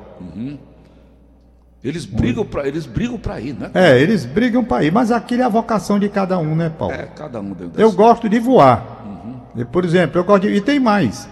Eles 1.84 2.06
brigam 2.06 2.46
para 2.46 2.68
eles 2.68 2.86
brigam 2.86 3.18
para 3.18 3.40
ir, 3.42 3.54
né? 3.54 3.72
É, 3.74 4.00
eles 4.00 4.24
brigam 4.24 4.64
para 4.64 4.84
ir, 4.84 4.92
mas 4.92 5.12
aquilo 5.12 5.42
é 5.42 5.46
a 5.46 5.50
vocação 5.50 5.98
de 5.98 6.08
cada 6.10 6.38
um, 6.38 6.56
né, 6.56 6.70
Paulo? 6.70 6.94
É, 6.94 7.08
cada 7.16 7.40
um 7.40 7.54
dentro 7.54 7.82
Eu 7.82 7.92
gosto 7.92 8.30
de 8.30 8.40
voar. 8.40 9.00
E, 9.56 9.66
por 9.66 9.84
exemplo, 9.84 10.20
eu 10.20 10.24
gosto 10.24 10.44
de. 10.44 10.50
E 10.54 10.62
tem 10.62 10.80
mais. 10.80 11.28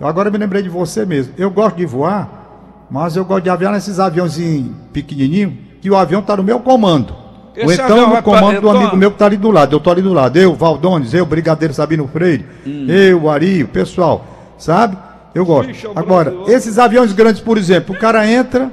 Eu 0.00 0.06
agora 0.06 0.30
me 0.30 0.38
lembrei 0.38 0.62
de 0.62 0.68
você 0.70 1.04
mesmo. 1.04 1.34
Eu 1.36 1.50
gosto 1.50 1.76
de 1.76 1.84
voar, 1.84 2.86
mas 2.90 3.14
eu 3.14 3.24
gosto 3.24 3.44
de 3.44 3.50
aviar 3.50 3.72
nesses 3.72 4.00
aviãozinhos 4.00 4.74
pequenininhos, 4.92 5.52
que 5.82 5.90
o 5.90 5.94
avião 5.96 6.20
está 6.20 6.34
no 6.36 6.42
meu 6.42 6.60
comando. 6.60 7.14
Esse 7.54 7.66
Ou 7.66 7.72
então 7.72 8.14
no 8.14 8.22
comando 8.22 8.52
pra- 8.52 8.60
do 8.60 8.70
amigo 8.70 8.84
então- 8.86 8.96
meu 8.98 9.10
que 9.10 9.16
está 9.16 9.26
ali 9.26 9.36
do 9.36 9.50
lado. 9.50 9.74
Eu 9.74 9.78
estou 9.78 9.92
ali 9.92 10.00
do 10.02 10.12
lado. 10.14 10.36
Eu, 10.38 10.54
Valdones, 10.54 11.12
eu, 11.12 11.26
Brigadeiro 11.26 11.74
Sabino 11.74 12.08
Freire, 12.08 12.46
eu, 12.88 13.28
Ari, 13.28 13.64
o 13.64 13.68
pessoal. 13.68 14.24
Sabe? 14.56 14.96
Eu 15.34 15.44
gosto. 15.46 15.70
É 15.70 15.88
o 15.88 15.92
Agora, 15.98 16.34
esses 16.48 16.78
aviões 16.78 17.12
grandes, 17.12 17.40
por 17.40 17.56
exemplo, 17.58 17.94
o 17.94 17.98
cara 17.98 18.26
entra, 18.30 18.70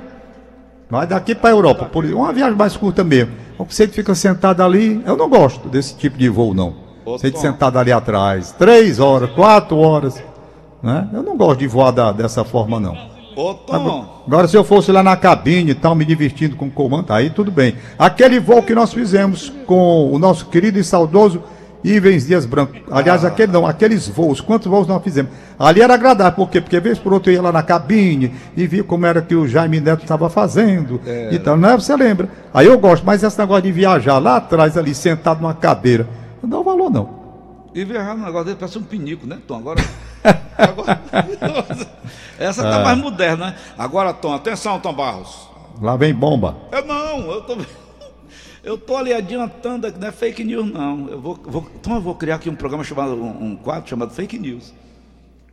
vai 0.89 1.05
daqui 1.05 1.35
para 1.35 1.49
a 1.49 1.53
Europa, 1.53 1.85
por 1.85 2.03
exemplo, 2.03 2.21
uma 2.23 2.33
viagem 2.33 2.55
mais 2.55 2.75
curta 2.75 3.03
mesmo. 3.03 3.33
Você 3.59 3.87
fica 3.87 4.13
sentado 4.15 4.61
ali, 4.63 5.01
eu 5.05 5.17
não 5.17 5.29
gosto 5.29 5.67
desse 5.67 5.95
tipo 5.95 6.17
de 6.17 6.29
voo, 6.29 6.53
não. 6.53 6.73
Você 7.05 7.31
sentado 7.39 7.77
ali 7.79 7.91
atrás, 7.91 8.51
três 8.51 8.99
horas, 8.99 9.29
quatro 9.31 9.77
horas. 9.77 10.21
Né? 10.83 11.07
Eu 11.13 11.23
não 11.23 11.35
gosto 11.37 11.59
de 11.59 11.67
voar 11.67 11.91
da- 11.91 12.11
dessa 12.11 12.43
forma, 12.43 12.79
não. 12.79 12.95
Agora, 14.27 14.47
se 14.47 14.57
eu 14.57 14.63
fosse 14.63 14.91
lá 14.91 15.01
na 15.03 15.15
cabine 15.15 15.71
e 15.71 15.75
tal, 15.75 15.95
me 15.95 16.03
divertindo 16.03 16.55
com 16.55 16.65
o 16.65 16.71
comando, 16.71 17.11
aí 17.13 17.29
tudo 17.29 17.49
bem. 17.51 17.75
Aquele 17.97 18.39
voo 18.39 18.61
que 18.63 18.73
nós 18.75 18.91
fizemos 18.93 19.51
com 19.65 20.11
o 20.11 20.19
nosso 20.19 20.47
querido 20.47 20.77
e 20.79 20.83
saudoso 20.83 21.41
Ivens 21.89 22.25
Dias 22.27 22.45
Branco. 22.45 22.73
Aliás, 22.91 23.23
aquele 23.23 23.51
não, 23.51 23.65
aqueles 23.65 24.07
voos, 24.07 24.41
quantos 24.41 24.67
voos 24.67 24.87
nós 24.87 25.01
fizemos? 25.03 25.31
Ali 25.57 25.81
era 25.81 25.93
agradável, 25.93 26.33
por 26.33 26.49
quê? 26.49 26.59
Porque 26.61 26.79
vez 26.79 26.99
por 26.99 27.13
outra 27.13 27.31
eu 27.31 27.35
ia 27.35 27.41
lá 27.41 27.51
na 27.51 27.63
cabine 27.63 28.33
e 28.55 28.67
via 28.67 28.83
como 28.83 29.05
era 29.05 29.21
que 29.21 29.33
o 29.35 29.47
Jaime 29.47 29.79
Neto 29.79 30.03
estava 30.03 30.29
fazendo 30.29 30.99
e 31.31 31.39
tal, 31.39 31.55
não 31.57 31.69
é? 31.69 31.75
Você 31.75 31.95
lembra? 31.95 32.29
Aí 32.53 32.67
eu 32.67 32.77
gosto, 32.77 33.05
mas 33.05 33.23
esse 33.23 33.37
negócio 33.39 33.63
de 33.63 33.71
viajar 33.71 34.17
lá 34.19 34.37
atrás, 34.37 34.77
ali, 34.77 34.93
sentado 34.93 35.41
numa 35.41 35.53
cadeira, 35.53 36.07
não 36.43 36.49
dá 36.49 36.61
valor, 36.61 36.89
não. 36.89 37.09
e 37.73 37.83
viajar 37.85 38.15
no 38.15 38.25
negócio 38.25 38.45
dele 38.45 38.57
parece 38.59 38.77
um 38.77 38.83
pinico, 38.83 39.25
né, 39.27 39.37
Tom? 39.47 39.57
Agora. 39.57 39.81
agora- 40.57 40.99
Essa 42.39 42.61
tá 42.63 42.83
mais 42.83 42.97
moderna, 42.97 43.47
né? 43.47 43.55
Agora, 43.77 44.13
Tom, 44.13 44.33
atenção, 44.33 44.79
Tom 44.79 44.93
Barros. 44.93 45.47
Lá 45.81 45.95
vem 45.95 46.13
bomba. 46.13 46.55
Eu 46.71 46.85
não, 46.85 47.31
eu 47.31 47.41
tô. 47.41 47.55
Eu 48.67 48.77
tô 48.77 48.97
ali 48.97 49.13
adiantando, 49.13 49.89
não 49.97 50.07
é 50.09 50.11
fake 50.11 50.43
news, 50.43 50.69
não. 50.69 51.07
Eu 51.09 51.21
vou, 51.21 51.39
vou, 51.41 51.65
então 51.79 51.95
eu 51.95 52.01
vou 52.01 52.13
criar 52.15 52.35
aqui 52.35 52.49
um 52.49 52.55
programa 52.55 52.83
chamado, 52.83 53.13
um, 53.15 53.45
um 53.51 53.55
quadro 53.55 53.89
chamado 53.89 54.11
Fake 54.13 54.37
News. 54.37 54.73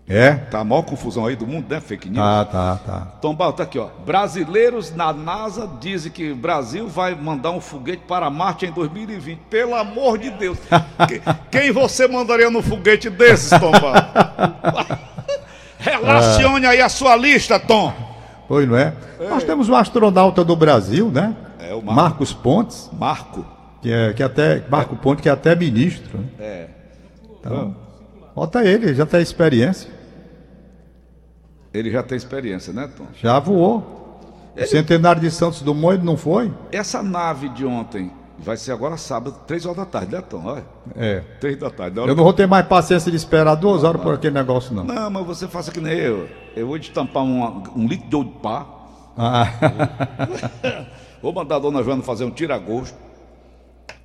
É? 0.09 0.33
Tá 0.35 0.59
a 0.59 0.65
maior 0.65 0.83
confusão 0.83 1.25
aí 1.25 1.37
do 1.37 1.47
mundo, 1.47 1.67
né? 1.71 1.81
Fake 1.81 2.09
News. 2.11 2.19
Tá, 2.19 2.45
tá, 2.45 2.77
tá. 2.85 3.01
Tom 3.23 3.33
Barros, 3.33 3.55
tá 3.55 3.63
aqui, 3.63 3.79
ó. 3.79 3.87
Brasileiros 4.05 4.93
na 4.97 5.13
NASA 5.13 5.71
dizem 5.81 6.11
que 6.11 6.33
o 6.33 6.35
Brasil 6.37 6.89
vai 6.89 7.15
mandar 7.15 7.53
um 7.53 7.61
foguete 7.61 8.03
para 8.07 8.29
Marte 8.31 8.67
em 8.67 8.73
2020. 8.73 9.39
Pelo 9.49 9.77
amor 9.77 10.19
de 10.19 10.31
Deus. 10.31 10.59
Que- 11.09 11.23
Quem 11.53 11.71
você 11.71 12.09
mandaria 12.09 12.51
no 12.51 12.63
foguete 12.63 13.09
desses, 13.09 13.51
Tom 13.61 13.71
Barros? 13.71 14.99
Relacione 15.79 16.67
aí 16.67 16.81
a 16.81 16.89
sua 16.89 17.15
lista, 17.15 17.61
Tom. 17.61 17.93
Pois 18.49 18.67
não 18.69 18.77
é? 18.77 18.93
Nós 19.31 19.45
temos 19.45 19.69
um 19.69 19.75
astronauta 19.77 20.45
do 20.45 20.57
Brasil, 20.57 21.11
né? 21.11 21.35
É, 21.75 21.79
o 21.79 21.83
Marco. 21.83 22.01
Marcos 22.03 22.33
Pontes, 22.33 22.91
Marco. 22.93 23.45
que 23.83 23.93
é, 23.93 24.13
que 24.13 24.23
até. 24.23 24.63
Marco 24.69 24.97
Pontes, 24.97 25.23
que 25.23 25.29
é 25.29 25.33
até 25.33 25.55
ministro. 25.55 26.19
Né? 26.19 26.27
É. 26.39 26.69
Então, 27.41 27.77
bota 28.35 28.65
ele, 28.65 28.87
ele 28.87 28.95
já 28.95 29.05
tem 29.05 29.21
experiência. 29.21 29.91
Ele 31.73 31.91
já 31.91 32.03
tem 32.03 32.17
experiência, 32.17 32.73
né, 32.73 32.89
Tom? 32.97 33.07
Já 33.21 33.39
voou. 33.39 34.21
O 34.57 34.65
centenário 34.67 35.21
de 35.21 35.31
Santos 35.31 35.61
Dumont 35.63 35.97
ele 35.97 36.05
não 36.05 36.17
foi? 36.17 36.53
Essa 36.71 37.03
nave 37.03 37.49
de 37.49 37.67
ontem 37.67 38.13
vai 38.39 38.57
ser 38.57 38.71
agora 38.71 38.97
sábado, 38.97 39.37
três 39.47 39.67
horas 39.67 39.79
da 39.79 39.85
tarde, 39.85 40.15
né, 40.15 40.21
Tom? 40.23 40.43
Olha, 40.45 40.65
É. 40.97 41.21
três 41.41 41.59
da 41.59 41.69
tarde. 41.71 41.97
Da 41.97 42.03
Eu 42.03 42.15
não 42.15 42.23
vou 42.23 42.33
ter 42.33 42.47
mais 42.47 42.65
paciência 42.67 43.11
de 43.11 43.17
esperar 43.17 43.57
duas 43.57 43.83
horas 43.83 44.01
por 44.01 44.15
aquele 44.15 44.35
negócio, 44.35 44.73
não. 44.73 44.85
Não, 44.85 45.11
mas 45.11 45.27
você 45.27 45.49
faça 45.49 45.73
que 45.73 45.81
nem 45.81 45.95
eu. 45.95 46.29
Eu 46.55 46.69
vou 46.69 46.79
destampar 46.79 47.25
um, 47.25 47.63
um 47.77 47.87
litro 47.89 48.09
de 48.09 48.15
ouro 48.15 48.29
de 48.29 48.35
pá. 48.39 48.67
Ah, 49.19 49.49
Vou 51.25 51.33
mandar 51.33 51.57
a 51.57 51.59
dona 51.59 51.83
Joana 51.83 52.03
fazer 52.03 52.27
um 52.27 52.31
tira-gosto. 52.31 52.95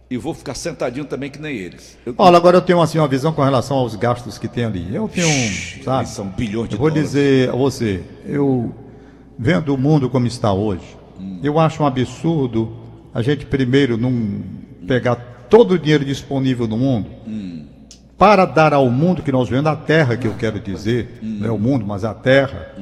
E 0.10 0.16
vou 0.16 0.34
ficar 0.34 0.54
sentadinho 0.54 1.04
também 1.04 1.30
que 1.30 1.38
nem 1.38 1.54
eles. 1.54 1.98
Eu, 2.06 2.14
Paulo, 2.14 2.38
agora 2.38 2.56
eu 2.56 2.62
tenho 2.62 2.82
assim, 2.82 2.98
uma 2.98 3.10
visão 3.10 3.34
com 3.34 3.44
relação 3.44 3.76
aos 3.76 3.94
gastos 3.94 4.38
que 4.38 4.48
tem 4.48 4.64
ali. 4.64 4.96
Eu 4.96 5.10
tenho 5.10 5.28
um. 5.28 5.84
Sabe? 5.84 6.08
São 6.08 6.28
bilhões 6.28 6.70
de 6.70 6.76
Eu 6.76 6.80
vou 6.80 6.90
dólares. 6.90 7.10
dizer 7.12 7.50
a 7.50 7.56
você, 7.58 8.02
eu 8.26 8.74
vendo 9.38 9.76
o 9.76 9.78
mundo 9.78 10.10
como 10.10 10.28
está 10.28 10.54
hoje, 10.54 10.98
eu 11.44 11.60
acho 11.60 11.84
um 11.84 11.86
absurdo 11.86 12.74
a 13.14 13.22
gente 13.22 13.46
primeiro 13.46 13.98
não 13.98 14.42
pegar 14.88 15.16
todo 15.50 15.74
o 15.74 15.78
dinheiro 15.80 16.06
disponível 16.06 16.70
no 16.70 16.78
mundo 16.78 17.10
para 18.18 18.46
dar 18.46 18.74
ao 18.74 18.90
mundo 18.90 19.22
que 19.22 19.32
nós 19.32 19.50
vemos, 19.50 19.66
a 19.66 19.76
terra 19.76 20.16
que 20.16 20.26
eu 20.26 20.36
quero 20.36 20.58
dizer, 20.58 21.20
não 21.22 21.48
é 21.48 21.52
o 21.52 21.60
mundo, 21.60 21.86
mas 21.86 22.06
a 22.06 22.14
terra, 22.14 22.74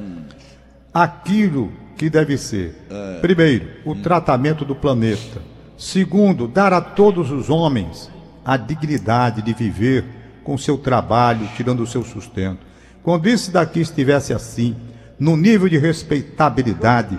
aquilo 0.93 1.71
que 1.97 2.09
deve 2.09 2.37
ser. 2.37 2.75
Primeiro, 3.21 3.67
o 3.83 3.95
tratamento 3.95 4.63
do 4.63 4.75
planeta. 4.75 5.41
Segundo, 5.77 6.47
dar 6.47 6.71
a 6.73 6.81
todos 6.81 7.31
os 7.31 7.49
homens 7.49 8.09
a 8.45 8.55
dignidade 8.55 9.41
de 9.41 9.53
viver 9.53 10.05
com 10.43 10.57
seu 10.57 10.77
trabalho, 10.77 11.49
tirando 11.57 11.81
o 11.81 11.87
seu 11.87 12.03
sustento. 12.03 12.59
Quando 13.03 13.27
isso 13.27 13.51
daqui 13.51 13.81
estivesse 13.81 14.33
assim, 14.33 14.75
no 15.19 15.35
nível 15.35 15.67
de 15.67 15.77
respeitabilidade, 15.77 17.17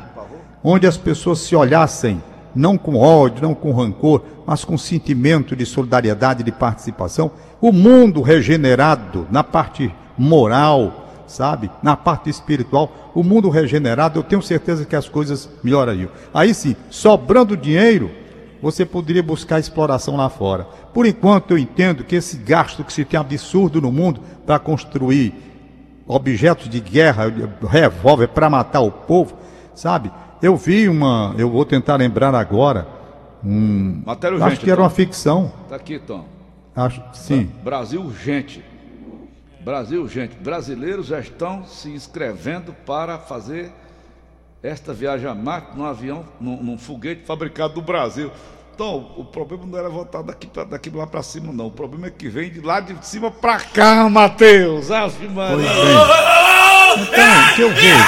onde 0.63 0.87
as 0.87 0.97
pessoas 0.97 1.41
se 1.41 1.55
olhassem 1.55 2.23
não 2.55 2.79
com 2.79 2.97
ódio, 2.97 3.43
não 3.43 3.55
com 3.55 3.73
rancor, 3.73 4.23
mas 4.47 4.65
com 4.65 4.79
sentimento 4.79 5.55
de 5.55 5.67
solidariedade, 5.67 6.43
de 6.43 6.51
participação, 6.51 7.31
o 7.61 7.73
mundo 7.73 8.23
regenerado 8.23 9.27
na 9.31 9.45
parte 9.45 9.95
moral, 10.17 11.08
sabe, 11.29 11.71
na 11.83 11.97
parte 11.97 12.29
espiritual, 12.31 13.13
o 13.15 13.23
mundo 13.23 13.49
regenerado, 13.51 14.19
eu 14.19 14.23
tenho 14.23 14.43
certeza 14.43 14.85
que 14.85 14.97
as 14.97 15.09
coisas 15.09 15.49
melhorariam. 15.63 16.09
Aí 16.35 16.53
sim, 16.55 16.75
sobrando 16.91 17.57
dinheiro, 17.57 18.11
você 18.61 18.85
poderia 18.85 19.23
buscar 19.23 19.61
exploração 19.61 20.17
lá 20.17 20.29
fora. 20.29 20.65
Por 20.93 21.07
enquanto, 21.07 21.53
eu 21.53 21.59
entendo 21.59 22.03
que 22.03 22.17
esse 22.17 22.37
gasto 22.39 22.83
que 22.83 22.93
se 22.93 23.05
tem 23.05 23.21
absurdo 23.21 23.81
no 23.81 23.93
mundo 23.93 24.21
para 24.45 24.59
construir 24.59 25.33
objetos 26.07 26.69
de 26.69 26.81
guerra, 26.81 27.25
revólver 27.69 28.29
para 28.29 28.49
matar 28.51 28.81
o 28.81 28.91
povo, 28.91 29.37
sabe? 29.75 30.11
Eu 30.43 30.57
vi 30.57 30.89
uma, 30.89 31.35
eu 31.39 31.51
vou 31.51 31.65
tentar 31.65 31.97
lembrar 31.97 32.35
agora, 32.35 32.87
um, 33.45 34.03
Matéria 34.07 34.37
acho 34.37 34.45
urgente, 34.45 34.65
que 34.65 34.71
era 34.71 34.79
Tom. 34.79 34.83
uma 34.85 34.91
ficção, 34.91 35.53
Tá 35.69 35.77
aqui, 35.77 35.99
Tom. 35.99 36.25
acho, 36.75 37.03
sim. 37.13 37.51
Brasil 37.63 38.01
urgente. 38.01 38.65
Brasil 39.61 40.03
urgente. 40.03 40.37
Brasileiros 40.37 41.07
já 41.07 41.21
estão 41.21 41.65
se 41.65 41.91
inscrevendo 41.91 42.73
para 42.87 43.19
fazer 43.19 43.73
esta 44.62 44.93
viagem 44.93 45.29
a 45.29 45.35
Marte 45.35 45.77
num 45.77 45.85
avião, 45.85 46.25
num, 46.41 46.62
num 46.62 46.79
foguete 46.79 47.25
fabricado 47.25 47.75
no 47.77 47.83
Brasil. 47.83 48.31
Então, 48.75 49.12
o 49.17 49.25
problema 49.25 49.67
não 49.67 49.77
era 49.77 49.88
voltar 49.88 50.23
daqui, 50.23 50.47
pra, 50.47 50.62
daqui 50.62 50.88
lá 50.91 51.07
para 51.07 51.23
cima, 51.23 51.53
não. 51.53 51.67
O 51.67 51.71
problema 51.71 52.07
é 52.07 52.11
que 52.11 52.29
vem 52.29 52.50
de 52.50 52.61
lá 52.61 52.79
de 52.79 52.95
cima 53.05 53.31
para 53.31 53.59
cá, 53.59 54.09
Matheus. 54.09 54.91
Ave 54.91 55.29
Maria. 55.29 55.57
Pois 56.95 57.09
bem. 57.09 57.19
Então, 57.19 57.50
o 57.50 57.55
que 57.55 57.62
eu 57.62 57.75
vejo? 57.75 58.05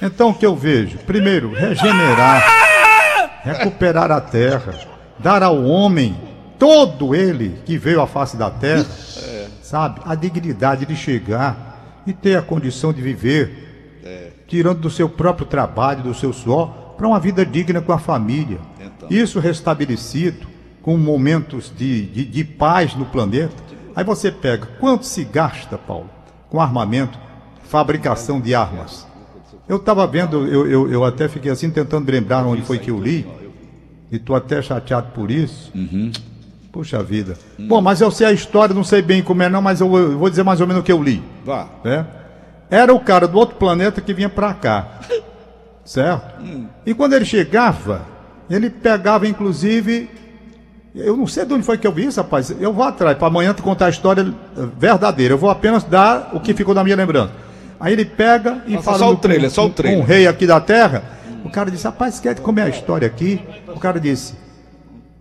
Então, 0.00 0.30
o 0.30 0.34
que 0.34 0.46
eu 0.46 0.56
vejo? 0.56 0.98
Primeiro, 0.98 1.52
regenerar, 1.52 2.44
recuperar 3.42 4.12
a 4.12 4.20
terra, 4.20 4.72
dar 5.18 5.42
ao 5.42 5.64
homem, 5.64 6.16
todo 6.58 7.14
ele 7.14 7.58
que 7.64 7.78
veio 7.78 8.00
à 8.00 8.06
face 8.06 8.36
da 8.36 8.50
terra, 8.50 8.86
sabe, 9.62 10.00
a 10.04 10.14
dignidade 10.14 10.84
de 10.84 10.96
chegar 10.96 12.02
e 12.06 12.12
ter 12.12 12.36
a 12.36 12.42
condição 12.42 12.92
de 12.92 13.00
viver, 13.02 14.02
tirando 14.46 14.80
do 14.80 14.90
seu 14.90 15.08
próprio 15.08 15.46
trabalho, 15.46 16.02
do 16.02 16.14
seu 16.14 16.32
suor, 16.32 16.94
para 16.96 17.06
uma 17.06 17.20
vida 17.20 17.46
digna 17.46 17.80
com 17.80 17.92
a 17.92 17.98
família. 17.98 18.58
Então. 18.80 19.08
Isso 19.10 19.38
restabelecido, 19.38 20.46
com 20.82 20.96
momentos 20.96 21.72
de, 21.76 22.06
de, 22.06 22.24
de 22.24 22.44
paz 22.44 22.94
no 22.94 23.04
planeta. 23.04 23.54
Aí 23.94 24.02
você 24.02 24.32
pega, 24.32 24.66
quanto 24.80 25.04
se 25.04 25.22
gasta, 25.24 25.76
Paulo, 25.76 26.08
com 26.48 26.60
armamento, 26.60 27.18
fabricação 27.64 28.40
de 28.40 28.54
armas? 28.54 29.06
Eu 29.68 29.76
estava 29.76 30.06
vendo, 30.06 30.46
eu, 30.46 30.66
eu, 30.66 30.90
eu 30.90 31.04
até 31.04 31.28
fiquei 31.28 31.50
assim 31.50 31.70
tentando 31.70 32.10
lembrar 32.10 32.44
onde 32.46 32.62
foi 32.62 32.78
que 32.78 32.90
eu 32.90 32.98
li, 32.98 33.26
e 34.10 34.16
estou 34.16 34.34
até 34.34 34.62
chateado 34.62 35.12
por 35.12 35.30
isso. 35.30 35.70
Puxa 36.78 37.02
vida. 37.02 37.36
Bom, 37.58 37.80
mas 37.80 38.00
eu 38.00 38.08
sei 38.08 38.28
a 38.28 38.32
história, 38.32 38.72
não 38.72 38.84
sei 38.84 39.02
bem 39.02 39.20
como 39.20 39.42
é 39.42 39.48
não, 39.48 39.60
mas 39.60 39.80
eu, 39.80 39.92
eu 39.96 40.16
vou 40.16 40.30
dizer 40.30 40.44
mais 40.44 40.60
ou 40.60 40.66
menos 40.68 40.80
o 40.80 40.84
que 40.84 40.92
eu 40.92 41.02
li. 41.02 41.20
Vá. 41.44 41.66
né? 41.82 42.06
Era 42.70 42.94
o 42.94 43.00
cara 43.00 43.26
do 43.26 43.36
outro 43.36 43.56
planeta 43.56 44.00
que 44.00 44.14
vinha 44.14 44.28
para 44.28 44.54
cá. 44.54 45.00
Certo? 45.84 46.40
E 46.86 46.94
quando 46.94 47.14
ele 47.14 47.24
chegava, 47.24 48.02
ele 48.48 48.70
pegava 48.70 49.26
inclusive. 49.26 50.08
Eu 50.94 51.16
não 51.16 51.26
sei 51.26 51.44
de 51.44 51.52
onde 51.52 51.64
foi 51.64 51.76
que 51.78 51.84
eu 51.84 51.90
vi 51.90 52.06
isso, 52.06 52.20
rapaz. 52.20 52.54
Eu 52.60 52.72
vou 52.72 52.84
atrás, 52.84 53.18
para 53.18 53.26
amanhã 53.26 53.52
te 53.52 53.60
contar 53.60 53.86
a 53.86 53.90
história 53.90 54.32
verdadeira. 54.78 55.34
Eu 55.34 55.38
vou 55.38 55.50
apenas 55.50 55.82
dar 55.82 56.30
o 56.32 56.38
que 56.38 56.54
ficou 56.54 56.76
na 56.76 56.84
minha 56.84 56.94
lembrança. 56.94 57.32
Aí 57.80 57.92
ele 57.92 58.04
pega 58.04 58.62
e 58.68 58.80
fala. 58.80 58.98
só 58.98 59.10
o 59.10 59.16
trailer, 59.16 59.50
só 59.50 59.66
o 59.66 59.70
trailer. 59.70 60.00
O 60.00 60.06
rei 60.06 60.28
aqui 60.28 60.46
da 60.46 60.60
terra. 60.60 61.02
O 61.44 61.50
cara 61.50 61.72
disse, 61.72 61.86
rapaz, 61.86 62.20
quer 62.20 62.38
comer 62.38 62.62
a 62.62 62.68
história 62.68 63.08
aqui? 63.08 63.40
O 63.66 63.80
cara 63.80 63.98
disse, 63.98 64.34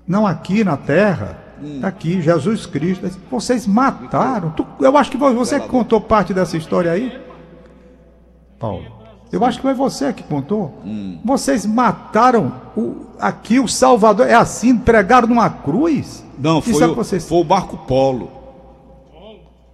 não 0.07 0.27
aqui 0.27 0.63
na 0.63 0.77
terra, 0.77 1.46
tá 1.81 1.87
aqui, 1.87 2.21
Jesus 2.21 2.65
Cristo. 2.65 3.09
Vocês 3.29 3.65
mataram. 3.67 4.51
Tu- 4.51 4.65
eu 4.79 4.97
acho 4.97 5.11
que 5.11 5.17
você 5.17 5.59
que 5.59 5.67
contou 5.67 5.99
parte 6.01 6.33
dessa 6.33 6.55
história 6.57 6.91
aí. 6.91 7.19
Paulo, 8.59 8.85
Eu 9.31 9.43
acho 9.43 9.57
que 9.57 9.63
foi 9.63 9.73
você 9.73 10.13
que 10.13 10.23
contou. 10.23 10.81
Vocês 11.23 11.65
mataram 11.65 12.53
o- 12.77 13.07
aqui 13.19 13.59
o 13.59 13.67
Salvador. 13.67 14.25
É 14.27 14.33
assim, 14.35 14.77
pregaram 14.77 15.27
numa 15.27 15.49
cruz? 15.49 16.23
Não, 16.39 16.61
foi, 16.61 16.81
é 16.83 16.87
o, 16.87 16.95
vocês... 16.95 17.27
foi 17.27 17.39
o 17.41 17.43
Marco 17.43 17.77
Polo. 17.79 18.31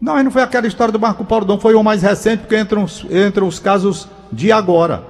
Não, 0.02 0.22
não 0.22 0.32
foi 0.32 0.42
aquela 0.42 0.66
história 0.68 0.92
do 0.92 1.00
Marco 1.00 1.24
Polo, 1.24 1.46
não. 1.46 1.60
Foi 1.60 1.76
o 1.76 1.84
mais 1.84 2.02
recente, 2.02 2.40
porque 2.42 2.58
entram, 2.60 2.84
os- 2.84 3.06
entram 3.10 3.48
os 3.48 3.60
casos 3.60 4.08
de 4.32 4.52
agora. 4.52 5.04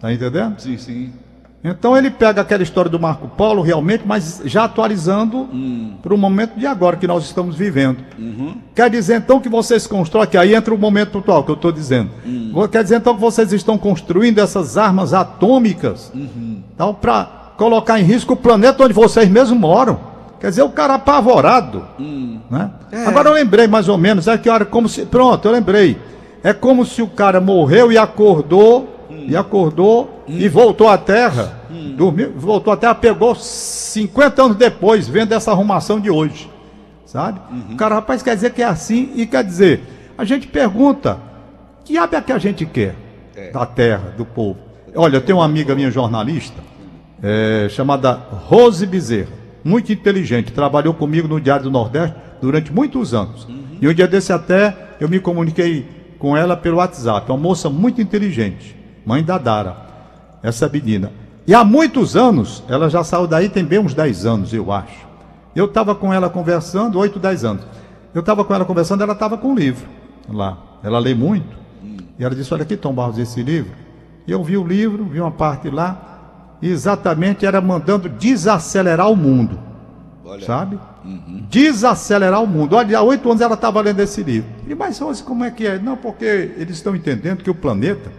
Tá 0.00 0.12
entendendo? 0.12 0.58
Sim, 0.60 0.76
sim. 0.78 1.12
Então 1.66 1.96
ele 1.96 2.10
pega 2.10 2.42
aquela 2.42 2.62
história 2.62 2.90
do 2.90 3.00
Marco 3.00 3.26
Polo 3.26 3.62
realmente, 3.62 4.04
mas 4.04 4.42
já 4.44 4.64
atualizando 4.64 5.48
para 6.02 6.12
o 6.12 6.18
momento 6.18 6.58
de 6.58 6.66
agora 6.66 6.94
que 6.98 7.06
nós 7.06 7.24
estamos 7.24 7.56
vivendo. 7.56 8.04
Quer 8.74 8.90
dizer 8.90 9.16
então 9.16 9.40
que 9.40 9.48
vocês 9.48 9.86
constroem, 9.86 10.28
que 10.28 10.36
aí 10.36 10.54
entra 10.54 10.74
o 10.74 10.78
momento 10.78 11.16
atual 11.18 11.42
que 11.42 11.50
eu 11.50 11.54
estou 11.54 11.72
dizendo. 11.72 12.10
Quer 12.70 12.82
dizer 12.82 12.96
então 12.96 13.14
que 13.14 13.20
vocês 13.20 13.50
estão 13.50 13.78
construindo 13.78 14.40
essas 14.40 14.76
armas 14.76 15.14
atômicas 15.14 16.12
então, 16.74 16.92
para 16.92 17.54
colocar 17.56 17.98
em 17.98 18.04
risco 18.04 18.34
o 18.34 18.36
planeta 18.36 18.84
onde 18.84 18.92
vocês 18.92 19.26
mesmos 19.28 19.58
moram. 19.58 19.98
Quer 20.38 20.50
dizer, 20.50 20.62
o 20.62 20.68
cara 20.68 20.94
apavorado. 20.94 21.82
Né? 22.50 22.70
Agora 23.06 23.30
eu 23.30 23.34
lembrei 23.34 23.66
mais 23.66 23.88
ou 23.88 23.96
menos, 23.96 24.28
é 24.28 24.36
que 24.36 24.50
hora 24.50 24.66
como 24.66 24.86
se. 24.86 25.06
Pronto, 25.06 25.48
eu 25.48 25.52
lembrei. 25.52 25.98
É 26.42 26.52
como 26.52 26.84
se 26.84 27.00
o 27.00 27.06
cara 27.06 27.40
morreu 27.40 27.90
e 27.90 27.96
acordou, 27.96 29.06
e 29.08 29.34
acordou 29.34 30.13
e 30.26 30.48
voltou 30.48 30.88
à 30.88 30.98
Terra. 30.98 31.60
Dormiu, 31.96 32.32
voltou 32.36 32.72
à 32.72 32.76
Terra, 32.76 32.94
pegou 32.94 33.34
50 33.34 34.42
anos 34.42 34.56
depois, 34.56 35.08
vendo 35.08 35.32
essa 35.32 35.50
arrumação 35.50 36.00
de 36.00 36.10
hoje. 36.10 36.50
Sabe? 37.06 37.40
O 37.70 37.76
cara, 37.76 37.96
rapaz, 37.96 38.22
quer 38.22 38.34
dizer 38.34 38.52
que 38.52 38.62
é 38.62 38.66
assim, 38.66 39.12
e 39.14 39.26
quer 39.26 39.44
dizer, 39.44 39.82
a 40.16 40.24
gente 40.24 40.46
pergunta, 40.46 41.18
que 41.84 41.92
diabo 41.92 42.16
é 42.16 42.20
que 42.20 42.32
a 42.32 42.38
gente 42.38 42.66
quer 42.66 42.94
da 43.52 43.64
terra, 43.66 44.14
do 44.16 44.24
povo? 44.24 44.58
Olha, 44.96 45.16
eu 45.16 45.20
tenho 45.20 45.38
uma 45.38 45.44
amiga 45.44 45.74
minha 45.74 45.90
jornalista, 45.90 46.60
é, 47.22 47.68
chamada 47.68 48.12
Rose 48.12 48.84
Bezerra, 48.86 49.30
muito 49.62 49.92
inteligente, 49.92 50.52
trabalhou 50.52 50.92
comigo 50.94 51.28
no 51.28 51.40
Diário 51.40 51.64
do 51.64 51.70
Nordeste 51.70 52.16
durante 52.40 52.72
muitos 52.72 53.14
anos. 53.14 53.46
E 53.80 53.88
um 53.88 53.94
dia 53.94 54.06
desse 54.06 54.32
até 54.32 54.76
eu 55.00 55.08
me 55.08 55.20
comuniquei 55.20 55.86
com 56.18 56.36
ela 56.36 56.56
pelo 56.56 56.78
WhatsApp, 56.78 57.30
uma 57.30 57.38
moça 57.38 57.68
muito 57.68 58.00
inteligente, 58.00 58.76
mãe 59.04 59.22
da 59.22 59.38
Dara, 59.38 59.76
essa 60.44 60.68
menina. 60.68 61.10
E 61.46 61.54
há 61.54 61.64
muitos 61.64 62.14
anos, 62.14 62.62
ela 62.68 62.88
já 62.90 63.02
saiu 63.02 63.26
daí, 63.26 63.48
tem 63.48 63.64
bem 63.64 63.78
uns 63.78 63.94
10 63.94 64.26
anos, 64.26 64.52
eu 64.52 64.70
acho. 64.70 65.08
Eu 65.56 65.64
estava 65.64 65.94
com 65.94 66.12
ela 66.12 66.28
conversando, 66.28 66.98
8, 66.98 67.18
10 67.18 67.44
anos. 67.44 67.66
Eu 68.14 68.20
estava 68.20 68.44
com 68.44 68.54
ela 68.54 68.64
conversando, 68.64 69.02
ela 69.02 69.14
estava 69.14 69.38
com 69.38 69.48
um 69.48 69.54
livro 69.54 69.86
lá. 70.28 70.58
Ela 70.82 70.98
lê 70.98 71.14
muito. 71.14 71.56
E 72.18 72.24
ela 72.24 72.34
disse: 72.34 72.52
Olha 72.52 72.62
aqui, 72.62 72.76
Tom 72.76 72.92
Barros, 72.92 73.18
esse 73.18 73.42
livro. 73.42 73.72
E 74.26 74.32
eu 74.32 74.42
vi 74.42 74.56
o 74.56 74.64
livro, 74.64 75.04
vi 75.04 75.20
uma 75.20 75.30
parte 75.30 75.68
lá, 75.68 76.56
e 76.60 76.68
exatamente 76.68 77.44
era 77.44 77.60
mandando 77.60 78.08
desacelerar 78.08 79.10
o 79.10 79.16
mundo. 79.16 79.58
Sabe? 80.46 80.78
Desacelerar 81.50 82.42
o 82.42 82.46
mundo. 82.46 82.76
Olha, 82.76 82.98
há 82.98 83.02
oito 83.02 83.28
anos 83.28 83.40
ela 83.40 83.54
estava 83.54 83.80
lendo 83.80 84.00
esse 84.00 84.22
livro. 84.22 84.48
E 84.66 84.74
mas 84.74 84.98
Rose, 84.98 85.22
como 85.22 85.44
é 85.44 85.50
que 85.50 85.66
é? 85.66 85.78
Não, 85.78 85.96
porque 85.96 86.52
eles 86.56 86.76
estão 86.76 86.96
entendendo 86.96 87.42
que 87.42 87.50
o 87.50 87.54
planeta 87.54 88.10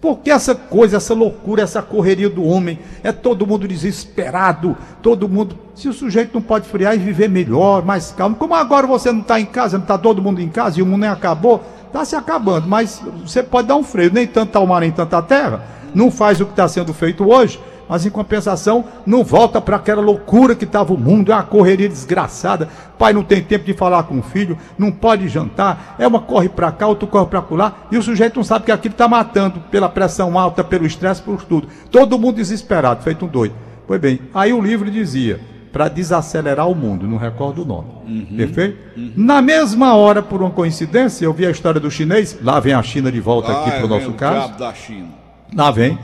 porque 0.00 0.30
essa 0.30 0.54
coisa, 0.54 0.98
essa 0.98 1.12
loucura, 1.12 1.62
essa 1.62 1.82
correria 1.82 2.30
do 2.30 2.44
homem, 2.44 2.78
é 3.02 3.10
todo 3.10 3.46
mundo 3.46 3.66
desesperado, 3.66 4.76
todo 5.02 5.28
mundo. 5.28 5.58
Se 5.74 5.88
o 5.88 5.92
sujeito 5.92 6.34
não 6.34 6.42
pode 6.42 6.68
friar 6.68 6.94
e 6.94 6.98
viver 6.98 7.28
melhor, 7.28 7.84
mais 7.84 8.12
calmo, 8.12 8.36
como 8.36 8.54
agora 8.54 8.86
você 8.86 9.10
não 9.10 9.20
está 9.20 9.40
em 9.40 9.46
casa, 9.46 9.76
não 9.76 9.84
está 9.84 9.98
todo 9.98 10.22
mundo 10.22 10.40
em 10.40 10.48
casa 10.48 10.78
e 10.78 10.82
o 10.82 10.86
mundo 10.86 11.00
nem 11.00 11.10
acabou, 11.10 11.62
está 11.86 12.04
se 12.04 12.14
acabando, 12.14 12.68
mas 12.68 13.02
você 13.24 13.42
pode 13.42 13.66
dar 13.66 13.76
um 13.76 13.82
freio, 13.82 14.12
nem 14.12 14.26
tanto 14.26 14.54
ao 14.56 14.66
mar, 14.66 14.80
nem 14.80 14.92
tanta 14.92 15.20
terra, 15.20 15.64
não 15.94 16.10
faz 16.10 16.40
o 16.40 16.44
que 16.44 16.52
está 16.52 16.68
sendo 16.68 16.94
feito 16.94 17.28
hoje, 17.28 17.60
mas 17.88 18.04
em 18.04 18.10
compensação 18.10 18.84
não 19.06 19.24
volta 19.24 19.60
para 19.60 19.76
aquela 19.76 20.02
loucura 20.02 20.54
que 20.54 20.64
estava 20.64 20.92
o 20.92 20.98
mundo, 20.98 21.32
é 21.32 21.34
uma 21.34 21.42
correria 21.42 21.88
desgraçada. 21.88 22.68
Pai 22.98 23.12
não 23.12 23.22
tem 23.22 23.42
tempo 23.42 23.64
de 23.64 23.74
falar 23.74 24.02
com 24.04 24.18
o 24.18 24.22
filho, 24.22 24.58
não 24.78 24.90
pode 24.90 25.28
jantar, 25.28 25.94
é 25.98 26.06
uma 26.06 26.20
corre 26.20 26.48
para 26.48 26.70
cá, 26.72 26.86
outro 26.86 27.06
corre 27.06 27.26
para 27.26 27.44
lá, 27.50 27.74
e 27.90 27.96
o 27.96 28.02
sujeito 28.02 28.36
não 28.36 28.44
sabe 28.44 28.64
que 28.66 28.72
aquilo 28.72 28.92
está 28.92 29.08
matando 29.08 29.60
pela 29.70 29.88
pressão 29.88 30.38
alta, 30.38 30.62
pelo 30.64 30.86
estresse, 30.86 31.22
por 31.22 31.42
tudo. 31.44 31.68
Todo 31.90 32.18
mundo 32.18 32.36
desesperado, 32.36 33.02
feito 33.02 33.24
um 33.24 33.28
doido. 33.28 33.54
Pois 33.86 34.00
bem, 34.00 34.20
aí 34.34 34.52
o 34.52 34.60
livro 34.60 34.90
dizia 34.90 35.40
para 35.72 35.88
desacelerar 35.88 36.68
o 36.68 36.74
mundo, 36.74 37.06
não 37.06 37.18
recordo 37.18 37.62
o 37.62 37.64
nome. 37.64 38.26
Perfeito? 38.36 38.78
Na 39.16 39.40
mesma 39.40 39.94
hora, 39.94 40.22
por 40.22 40.40
uma 40.40 40.50
coincidência, 40.50 41.24
eu 41.24 41.32
vi 41.32 41.46
a 41.46 41.50
história 41.50 41.78
do 41.80 41.90
chinês, 41.90 42.36
lá 42.42 42.58
vem 42.58 42.72
a 42.72 42.82
China 42.82 43.12
de 43.12 43.20
volta 43.20 43.52
aqui 43.52 43.68
Ah, 43.68 43.72
para 43.72 43.84
o 43.84 43.88
vem 43.88 43.98
nosso 43.98 44.10
o 44.10 44.14
caso. 44.14 44.58
da 44.58 44.72
China. 44.74 45.08
Lá 45.54 45.70
vem. 45.70 45.98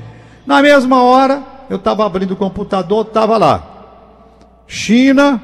Na 0.47 0.61
mesma 0.63 1.03
hora, 1.03 1.43
eu 1.69 1.77
estava 1.77 2.05
abrindo 2.05 2.33
o 2.33 2.37
computador, 2.37 3.07
estava 3.07 3.37
lá. 3.37 3.63
China 4.67 5.41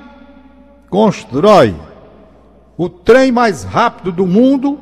constrói 0.88 1.74
o 2.76 2.88
trem 2.88 3.30
mais 3.30 3.62
rápido 3.62 4.10
do 4.10 4.26
mundo 4.26 4.78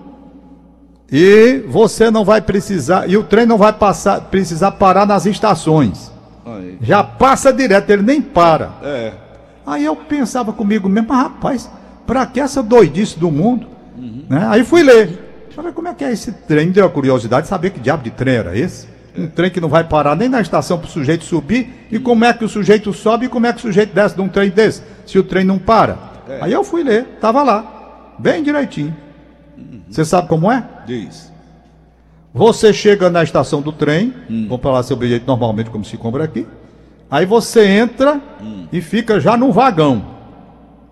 e 1.11 1.64
você 1.68 2.11
não 2.11 2.24
vai 2.24 2.40
precisar, 2.40 3.09
e 3.09 3.16
o 3.16 3.24
trem 3.24 3.46
não 3.46 3.57
vai 3.57 3.72
passar, 3.72 4.20
precisar 4.22 4.72
parar 4.72 5.07
nas 5.07 5.27
estações. 5.27 6.12
Aí. 6.44 6.79
Já 6.81 7.03
passa 7.03 7.53
direto, 7.53 7.90
ele 7.90 8.03
nem 8.03 8.20
para. 8.20 8.72
É. 8.83 9.12
Aí 9.66 9.85
eu 9.85 9.96
pensava 9.96 10.53
comigo 10.53 10.88
mesmo, 10.88 11.09
mas 11.09 11.18
rapaz, 11.18 11.70
pra 12.07 12.27
que 12.27 12.40
essa 12.40 12.62
doidice 12.62 13.18
do 13.18 13.31
mundo? 13.31 13.66
Né? 14.29 14.46
Aí 14.48 14.64
fui 14.64 14.83
ler. 14.83 15.48
Falei, 15.55 15.72
como 15.72 15.88
é 15.88 15.94
que 15.94 16.05
é 16.05 16.12
esse 16.12 16.31
trem? 16.31 16.66
Me 16.66 16.72
deu 16.72 16.87
a 16.87 16.90
curiosidade 16.90 17.42
de 17.42 17.48
saber 17.48 17.70
que 17.70 17.81
diabo 17.81 18.03
de 18.03 18.11
trem 18.11 18.37
era 18.37 18.57
esse. 18.57 18.87
Um 19.16 19.26
trem 19.26 19.50
que 19.50 19.60
não 19.60 19.68
vai 19.68 19.84
parar 19.84 20.14
nem 20.16 20.28
na 20.28 20.40
estação 20.40 20.78
para 20.78 20.86
o 20.86 20.90
sujeito 20.90 21.24
subir. 21.24 21.86
E 21.90 21.98
como 21.98 22.24
é 22.24 22.32
que 22.32 22.44
o 22.44 22.48
sujeito 22.48 22.92
sobe 22.92 23.26
e 23.26 23.28
como 23.28 23.46
é 23.46 23.52
que 23.52 23.58
o 23.58 23.62
sujeito 23.62 23.94
desce 23.94 24.14
de 24.14 24.20
um 24.20 24.28
trem 24.28 24.50
desse? 24.50 24.82
Se 25.06 25.18
o 25.18 25.24
trem 25.24 25.44
não 25.44 25.58
para. 25.58 25.98
Aí 26.40 26.52
eu 26.52 26.62
fui 26.62 26.82
ler, 26.82 27.04
tava 27.20 27.42
lá, 27.42 28.14
bem 28.18 28.42
direitinho. 28.42 28.94
Você 29.88 30.04
sabe 30.04 30.28
como 30.28 30.50
é? 30.52 30.62
Diz. 30.86 31.32
Você 32.34 32.72
chega 32.72 33.08
na 33.08 33.22
estação 33.22 33.62
do 33.62 33.72
trem, 33.72 34.14
compra 34.48 34.70
lá 34.70 34.82
seu 34.82 34.96
bilhete 34.96 35.26
normalmente 35.26 35.70
como 35.70 35.84
se 35.84 35.96
compra 35.96 36.24
aqui. 36.24 36.46
Aí 37.10 37.24
você 37.24 37.66
entra 37.66 38.20
e 38.70 38.80
fica 38.80 39.18
já 39.18 39.36
num 39.36 39.50
vagão. 39.50 40.04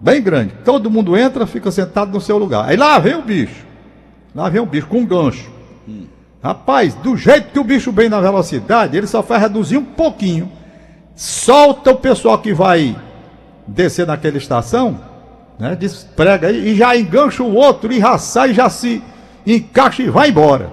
Bem 0.01 0.23
grande. 0.23 0.55
Todo 0.65 0.91
mundo 0.91 1.17
entra, 1.17 1.47
fica 1.47 1.71
sentado 1.71 2.11
no 2.13 2.21
seu 2.21 2.39
lugar. 2.39 2.69
Aí 2.69 2.77
lá 2.77 2.99
vem 2.99 3.15
o 3.15 3.23
bicho. 3.23 3.65
Lá 4.35 4.49
vem 4.49 4.61
o 4.61 4.67
bicho 4.67 4.87
com 4.87 4.99
um 4.99 5.07
gancho. 5.07 5.51
Rapaz, 6.47 6.95
do 6.95 7.17
jeito 7.17 7.49
que 7.51 7.59
o 7.59 7.65
bicho 7.65 7.91
vem 7.91 8.09
na 8.09 8.21
velocidade, 8.21 8.97
ele 8.97 9.09
só 9.09 9.21
faz 9.21 9.43
reduzir 9.43 9.79
um 9.79 9.85
pouquinho. 9.85 10.49
Solta 11.17 11.91
o 11.91 11.97
pessoal 11.97 12.39
que 12.39 12.55
vai 12.55 12.95
descer 13.67 14.07
naquela 14.07 14.39
estação, 14.39 15.01
né? 15.59 15.75
Desprega 15.75 16.47
aí 16.47 16.69
e 16.69 16.77
já 16.77 16.97
engancha 16.97 17.43
o 17.43 17.53
outro 17.53 17.93
e 17.93 17.99
já 17.99 18.17
sai, 18.17 18.55
já 18.55 18.71
se 18.71 19.03
encaixa 19.45 20.05
e 20.05 20.09
vai 20.09 20.29
embora. 20.29 20.71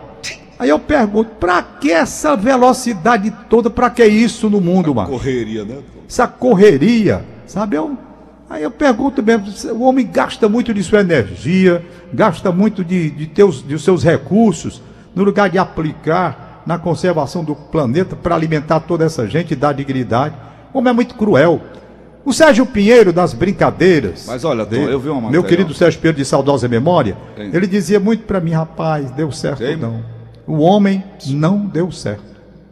Aí 0.59 0.69
eu 0.69 0.77
pergunto, 0.77 1.31
pra 1.39 1.63
que 1.63 1.91
essa 1.91 2.35
velocidade 2.35 3.33
toda? 3.49 3.67
Pra 3.67 3.89
que 3.89 4.05
isso 4.05 4.51
no 4.51 4.61
mundo, 4.61 4.93
mano? 4.93 5.09
Correria, 5.09 5.65
né? 5.65 5.79
Essa 6.07 6.27
correria, 6.27 7.25
sabe? 7.47 7.77
Eu, 7.77 7.97
aí 8.47 8.61
eu 8.61 8.69
pergunto 8.69 9.23
mesmo, 9.23 9.47
o 9.73 9.81
homem 9.85 10.05
gasta 10.05 10.47
muito 10.47 10.71
de 10.71 10.83
sua 10.83 10.99
energia, 10.99 11.83
gasta 12.13 12.51
muito 12.51 12.85
de, 12.85 13.09
de, 13.09 13.25
teus, 13.25 13.67
de 13.67 13.79
seus 13.79 14.03
recursos, 14.03 14.79
no 15.15 15.23
lugar 15.23 15.49
de 15.49 15.57
aplicar 15.57 16.63
na 16.65 16.77
conservação 16.79 17.43
do 17.43 17.55
planeta 17.55 18.15
para 18.15 18.35
alimentar 18.35 18.79
toda 18.81 19.05
essa 19.05 19.27
gente 19.27 19.51
e 19.51 19.55
dar 19.55 19.73
dignidade. 19.73 20.35
O 20.73 20.79
homem 20.79 20.91
é 20.91 20.93
muito 20.93 21.15
cruel. 21.15 21.61
O 22.25 22.31
Sérgio 22.31 22.65
Pinheiro, 22.65 23.11
das 23.11 23.33
brincadeiras. 23.33 24.25
Mas 24.27 24.45
olha, 24.45 24.65
dele, 24.65 24.93
eu 24.93 24.99
vi 24.99 25.09
uma 25.09 25.29
Meu 25.29 25.41
matéria- 25.41 25.43
querido 25.57 25.73
Sérgio 25.73 25.99
Pinheiro 25.99 26.17
de 26.17 26.23
saudosa 26.25 26.67
memória, 26.69 27.17
Tem. 27.35 27.53
ele 27.53 27.67
dizia 27.67 27.99
muito 27.99 28.23
para 28.23 28.39
mim, 28.39 28.51
rapaz, 28.51 29.11
deu 29.11 29.29
certo 29.31 29.57
Tem? 29.59 29.75
não. 29.75 30.01
O 30.47 30.59
homem 30.59 31.03
não 31.27 31.65
deu 31.65 31.91
certo. 31.91 32.23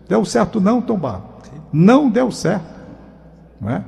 Deu 0.07 0.23
certo 0.23 0.59
não, 0.61 0.81
Tom 0.81 0.97
Barro? 0.97 1.23
Não 1.71 2.09
deu 2.09 2.31
certo. 2.31 2.71
Não 3.59 3.69
é? 3.69 3.83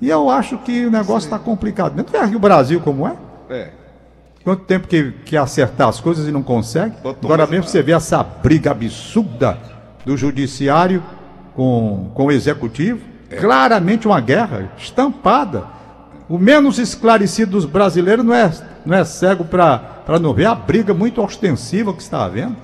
E 0.00 0.08
eu 0.08 0.30
acho 0.30 0.58
que 0.58 0.86
o 0.86 0.90
negócio 0.90 1.26
está 1.26 1.38
complicado. 1.38 1.94
Não 1.96 2.20
aqui 2.22 2.36
o 2.36 2.38
Brasil 2.38 2.80
como 2.80 3.06
é? 3.08 3.16
É. 3.50 3.70
Quanto 4.46 4.62
tempo 4.62 4.86
que 4.86 5.10
quer 5.24 5.38
acertar 5.38 5.88
as 5.88 5.98
coisas 5.98 6.28
e 6.28 6.30
não 6.30 6.40
consegue? 6.40 6.94
Agora 7.04 7.48
mesmo 7.48 7.66
você 7.66 7.82
vê 7.82 7.90
essa 7.90 8.22
briga 8.22 8.70
absurda 8.70 9.58
do 10.04 10.16
judiciário 10.16 11.02
com, 11.52 12.12
com 12.14 12.26
o 12.26 12.30
executivo. 12.30 13.00
Claramente 13.40 14.06
uma 14.06 14.20
guerra 14.20 14.70
estampada. 14.78 15.64
O 16.28 16.38
menos 16.38 16.78
esclarecido 16.78 17.50
dos 17.50 17.64
brasileiros 17.64 18.24
não 18.24 18.32
é, 18.32 18.48
não 18.86 18.96
é 18.96 19.04
cego 19.04 19.44
para 19.44 20.20
não 20.20 20.32
ver 20.32 20.46
a 20.46 20.54
briga 20.54 20.94
muito 20.94 21.20
ostensiva 21.20 21.92
que 21.92 22.02
está 22.02 22.24
havendo. 22.24 22.54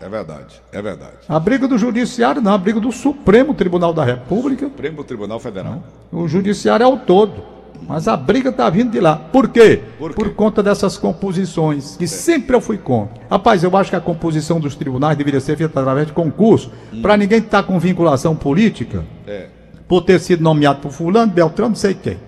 É 0.00 0.08
verdade. 0.08 0.60
É 0.72 0.82
verdade. 0.82 1.18
A 1.28 1.38
briga 1.38 1.68
do 1.68 1.78
judiciário 1.78 2.42
não, 2.42 2.52
a 2.52 2.58
briga 2.58 2.80
do 2.80 2.90
Supremo 2.90 3.54
Tribunal 3.54 3.94
da 3.94 4.02
República. 4.02 4.66
Supremo 4.66 5.04
Tribunal 5.04 5.38
Federal. 5.38 5.80
O 6.10 6.26
judiciário 6.26 6.82
é 6.82 6.88
o 6.88 6.96
todo. 6.96 7.61
Mas 7.88 8.06
a 8.08 8.16
briga 8.16 8.50
está 8.50 8.70
vindo 8.70 8.90
de 8.90 9.00
lá. 9.00 9.16
Por 9.16 9.48
quê? 9.48 9.80
Por 9.98 10.14
quê? 10.14 10.28
conta 10.30 10.62
dessas 10.62 10.96
composições, 10.96 11.96
que 11.96 12.06
sempre 12.06 12.56
eu 12.56 12.60
fui 12.60 12.78
contra. 12.78 13.22
Rapaz, 13.30 13.62
eu 13.64 13.76
acho 13.76 13.90
que 13.90 13.96
a 13.96 14.00
composição 14.00 14.60
dos 14.60 14.74
tribunais 14.74 15.16
deveria 15.16 15.40
ser 15.40 15.56
feita 15.56 15.80
através 15.80 16.06
de 16.06 16.12
concurso, 16.12 16.70
para 17.00 17.16
ninguém 17.16 17.38
estar 17.38 17.62
com 17.64 17.78
vinculação 17.78 18.34
política, 18.36 19.04
É. 19.26 19.46
por 19.88 20.02
ter 20.02 20.20
sido 20.20 20.42
nomeado 20.42 20.80
por 20.80 20.90
fulano, 20.92 21.30
Beltrano, 21.32 21.70
não 21.70 21.76
sei 21.76 21.94
quem. 21.94 22.18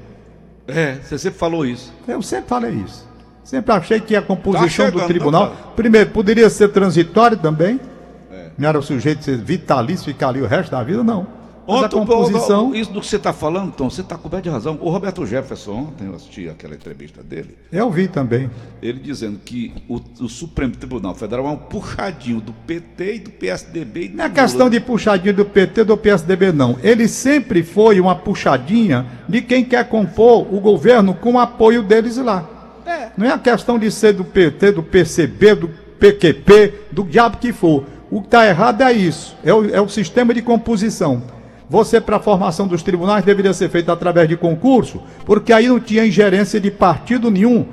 É, 0.66 0.96
você 1.02 1.18
sempre 1.18 1.38
falou 1.38 1.64
isso. 1.66 1.92
Eu 2.08 2.20
sempre 2.22 2.48
falei 2.48 2.72
isso. 2.84 3.06
Sempre 3.42 3.72
achei 3.74 4.00
que 4.00 4.16
a 4.16 4.22
composição 4.22 4.66
Tá 4.66 4.70
chegando, 4.72 5.00
do 5.02 5.06
tribunal, 5.06 5.48
tá? 5.48 5.56
primeiro, 5.76 6.10
poderia 6.10 6.48
ser 6.48 6.68
transitório 6.68 7.36
também. 7.36 7.78
É. 8.32 8.46
Não 8.56 8.68
era 8.68 8.78
o 8.78 8.82
sujeito 8.82 9.22
ser 9.22 9.36
vitalício, 9.36 10.06
ficar 10.06 10.28
ali 10.28 10.40
o 10.40 10.46
resto 10.46 10.70
da 10.70 10.82
vida, 10.82 11.04
não. 11.04 11.26
A 11.66 11.72
Ontem, 11.72 11.96
o- 11.96 12.00
composição. 12.00 12.74
isso 12.74 12.92
do 12.92 13.00
que 13.00 13.06
você 13.06 13.16
está 13.16 13.32
falando, 13.32 13.72
Tom, 13.72 13.88
você 13.88 14.02
está 14.02 14.18
coberto 14.18 14.44
de 14.44 14.50
razão. 14.50 14.78
O 14.82 14.90
Roberto 14.90 15.24
Jefferson, 15.24 15.72
ontem 15.88 16.06
eu 16.06 16.14
assisti 16.14 16.46
aquela 16.48 16.74
entrevista 16.74 17.22
dele, 17.22 17.56
Eu 17.72 17.90
vi 17.90 18.06
também. 18.06 18.50
ele 18.82 19.00
dizendo 19.00 19.38
que 19.42 19.72
o, 19.88 19.98
o 20.20 20.28
Supremo 20.28 20.76
Tribunal 20.76 21.14
Federal 21.14 21.46
é 21.46 21.50
um 21.50 21.56
puxadinho 21.56 22.40
do 22.40 22.52
PT 22.52 23.14
e 23.14 23.18
do 23.20 23.30
PSDB. 23.30 24.04
E 24.04 24.08
do 24.08 24.16
Não 24.18 24.24
é 24.24 24.28
Lula. 24.28 24.40
questão 24.42 24.68
de 24.68 24.78
puxadinha 24.78 25.32
do 25.32 25.44
PT 25.46 25.84
do 25.84 25.96
PSDB, 25.96 26.52
não. 26.52 26.76
Ele 26.82 27.08
sempre 27.08 27.62
foi 27.62 27.98
uma 27.98 28.14
puxadinha 28.14 29.06
de 29.26 29.40
quem 29.40 29.64
quer 29.64 29.88
compor 29.88 30.46
o 30.54 30.60
governo 30.60 31.14
com 31.14 31.32
o 31.32 31.38
apoio 31.38 31.82
deles 31.82 32.18
lá. 32.18 32.50
Não 33.16 33.26
é 33.26 33.30
a 33.32 33.38
questão 33.38 33.78
de 33.78 33.90
ser 33.90 34.12
do 34.12 34.24
PT, 34.24 34.72
do 34.72 34.82
PCB, 34.82 35.54
do 35.54 35.68
PQP, 35.98 36.74
do 36.92 37.04
diabo 37.04 37.38
que 37.38 37.52
for. 37.52 37.84
O 38.10 38.20
que 38.20 38.26
está 38.26 38.46
errado 38.46 38.82
é 38.82 38.92
isso. 38.92 39.34
É 39.42 39.52
o, 39.54 39.74
é 39.74 39.80
o 39.80 39.88
sistema 39.88 40.34
de 40.34 40.42
composição. 40.42 41.22
Você, 41.68 42.00
para 42.00 42.16
a 42.16 42.20
formação 42.20 42.66
dos 42.66 42.82
tribunais, 42.82 43.24
deveria 43.24 43.54
ser 43.54 43.70
feito 43.70 43.90
através 43.90 44.28
de 44.28 44.36
concurso, 44.36 45.00
porque 45.24 45.52
aí 45.52 45.66
não 45.68 45.80
tinha 45.80 46.06
ingerência 46.06 46.60
de 46.60 46.70
partido 46.70 47.30
nenhum, 47.30 47.66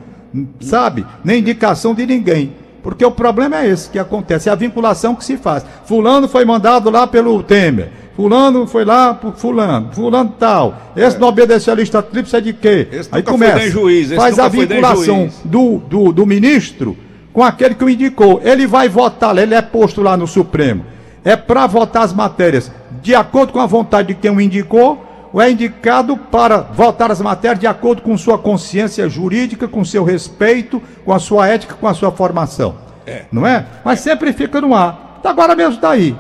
sabe? 0.62 1.06
Nem 1.24 1.40
indicação 1.40 1.94
de 1.94 2.06
ninguém. 2.06 2.54
Porque 2.82 3.06
o 3.06 3.12
problema 3.12 3.60
é 3.60 3.70
esse 3.70 3.90
que 3.90 4.00
acontece, 4.00 4.50
é 4.50 4.52
a 4.52 4.56
vinculação 4.56 5.14
que 5.14 5.24
se 5.24 5.38
faz. 5.38 5.64
Fulano 5.86 6.28
foi 6.28 6.46
mandado 6.46 6.90
lá 6.90 7.06
pelo 7.06 7.44
Temer. 7.44 7.90
Fulano 8.16 8.68
foi 8.68 8.84
lá 8.84 9.14
por 9.14 9.36
fulano, 9.36 9.90
fulano 9.94 10.36
tal. 10.38 10.78
Esse 10.96 11.18
não 11.18 11.30
obedeceu 11.30 11.74
a 11.74 11.76
lista 11.76 12.02
tríplice 12.02 12.36
é 12.36 12.42
de 12.42 12.54
quê? 12.54 12.88
Esse 12.92 13.10
Aí 13.12 13.24
começa. 13.24 13.70
juiz, 13.70 14.12
faz 14.14 14.38
a 14.38 14.48
vinculação 14.48 15.30
do, 15.46 15.78
do, 15.78 16.12
do 16.12 16.26
ministro 16.26 16.98
com 17.32 17.44
aquele 17.44 17.76
que 17.76 17.84
o 17.84 17.90
indicou. 17.90 18.42
Ele 18.44 18.68
vai 18.68 18.90
votar, 18.90 19.34
lá, 19.34 19.42
ele 19.42 19.56
é 19.56 19.62
posto 19.62 20.02
lá 20.02 20.18
no 20.18 20.28
Supremo. 20.28 20.86
É 21.24 21.36
para 21.36 21.68
votar 21.68 22.04
as 22.04 22.14
matérias 22.14 22.72
de 23.02 23.14
acordo 23.16 23.54
com 23.54 23.60
a 23.60 23.66
vontade 23.66 24.10
de 24.10 24.16
quem 24.16 24.32
o 24.32 24.42
indicou, 24.42 25.06
ou 25.34 25.42
é 25.42 25.50
indicado 25.50 26.18
para 26.18 26.58
votar 26.58 27.10
as 27.12 27.22
matérias 27.22 27.60
de 27.60 27.68
acordo 27.68 28.02
com 28.02 28.18
sua 28.18 28.38
consciência 28.38 29.08
jurídica, 29.08 29.68
com 29.68 29.84
seu 29.86 30.04
respeito, 30.04 30.82
com 31.06 31.14
a 31.14 31.20
sua 31.20 31.48
ética, 31.48 31.76
com 31.80 31.88
a 31.88 31.94
sua 31.94 32.12
formação. 32.12 32.76
É. 33.06 33.24
Não 33.32 33.46
é? 33.48 33.66
Mas 33.84 34.00
sempre 34.02 34.34
fica 34.34 34.60
no 34.60 34.76
ar. 34.76 35.20
Tá 35.24 35.30
Agora 35.30 35.56
mesmo 35.56 35.76
está 35.76 35.92
aí. 35.92 36.16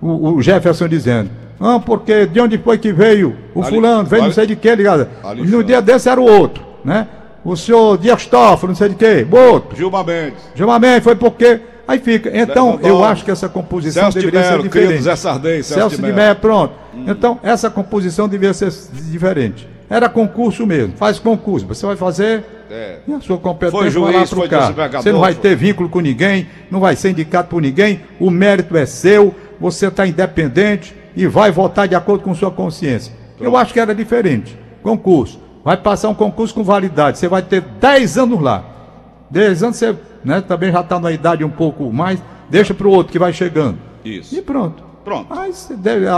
O, 0.00 0.34
o 0.34 0.42
Jefferson 0.42 0.88
dizendo. 0.88 1.30
Ah, 1.60 1.80
porque 1.80 2.24
de 2.26 2.40
onde 2.40 2.56
foi 2.58 2.78
que 2.78 2.92
veio 2.92 3.36
o 3.54 3.62
Ali- 3.62 3.74
fulano? 3.74 4.04
Veio 4.08 4.24
não 4.24 4.32
sei 4.32 4.46
de 4.46 4.54
quê, 4.56 4.74
ligado? 4.74 5.08
Alexandre. 5.22 5.56
No 5.56 5.64
dia 5.64 5.82
desse 5.82 6.08
era 6.08 6.20
o 6.20 6.24
outro, 6.24 6.64
né? 6.84 7.08
O 7.44 7.56
senhor 7.56 7.98
Dias 7.98 8.26
Toffoli, 8.26 8.70
não 8.70 8.76
sei 8.76 8.90
de 8.90 8.94
quê, 8.94 9.26
outro. 9.30 9.76
Gilmar 9.76 10.04
Mendes. 10.04 10.38
Gilmar 10.54 10.80
Mendes 10.80 11.02
foi 11.04 11.16
porque. 11.16 11.60
Aí 11.88 11.98
fica. 11.98 12.30
Então, 12.38 12.78
eu 12.82 13.02
acho 13.02 13.24
que 13.24 13.30
essa 13.30 13.48
composição 13.48 14.02
Celso 14.02 14.18
de 14.18 14.26
deveria 14.26 14.46
ser 14.46 14.50
Mello, 14.58 14.62
querido 14.64 14.92
diferente. 14.92 15.02
Zé 15.04 15.16
Sardenha, 15.16 15.62
Celso 15.62 15.74
Celso 15.74 15.96
de 15.96 15.96
de 15.96 16.02
Mello. 16.02 16.16
Mello, 16.16 16.36
pronto. 16.36 16.74
Então, 17.06 17.40
essa 17.42 17.70
composição 17.70 18.28
deveria 18.28 18.52
ser 18.52 18.70
diferente. 19.10 19.66
Era 19.88 20.06
concurso 20.06 20.66
mesmo. 20.66 20.92
Faz 20.98 21.18
concurso. 21.18 21.66
Você 21.66 21.86
vai 21.86 21.96
fazer. 21.96 22.44
É. 22.70 22.98
E 23.08 23.12
a 23.14 23.20
sua 23.20 23.38
competência 23.38 23.80
Foi 23.80 23.90
juiz, 23.90 24.28
foi 24.28 24.46
carro. 24.46 24.64
desembargador, 24.64 25.02
Você 25.02 25.10
não 25.12 25.20
vai 25.20 25.34
ter 25.34 25.56
vínculo 25.56 25.88
com 25.88 26.00
ninguém, 26.00 26.46
não 26.70 26.78
vai 26.78 26.94
ser 26.94 27.08
indicado 27.08 27.48
por 27.48 27.62
ninguém, 27.62 28.02
o 28.20 28.30
mérito 28.30 28.76
é 28.76 28.84
seu, 28.84 29.34
você 29.58 29.86
está 29.86 30.06
independente 30.06 30.94
e 31.16 31.26
vai 31.26 31.50
votar 31.50 31.88
de 31.88 31.94
acordo 31.94 32.22
com 32.22 32.34
sua 32.34 32.50
consciência. 32.50 33.14
Eu 33.40 33.56
acho 33.56 33.72
que 33.72 33.80
era 33.80 33.94
diferente. 33.94 34.54
Concurso. 34.82 35.40
Vai 35.64 35.78
passar 35.78 36.10
um 36.10 36.14
concurso 36.14 36.54
com 36.54 36.62
validade. 36.62 37.16
Você 37.16 37.26
vai 37.28 37.40
ter 37.40 37.62
10 37.62 38.18
anos 38.18 38.42
lá. 38.42 38.62
10 39.30 39.62
anos 39.62 39.76
você 39.76 39.96
né, 40.24 40.40
também 40.40 40.70
já 40.72 40.80
está 40.80 40.98
na 40.98 41.10
idade 41.12 41.44
um 41.44 41.50
pouco 41.50 41.92
mais. 41.92 42.22
Deixa 42.50 42.72
para 42.74 42.86
o 42.88 42.90
outro 42.90 43.12
que 43.12 43.18
vai 43.18 43.32
chegando. 43.32 43.78
Isso. 44.04 44.34
E 44.34 44.42
pronto. 44.42 44.82
Pronto. 45.04 45.26
Mas 45.34 45.70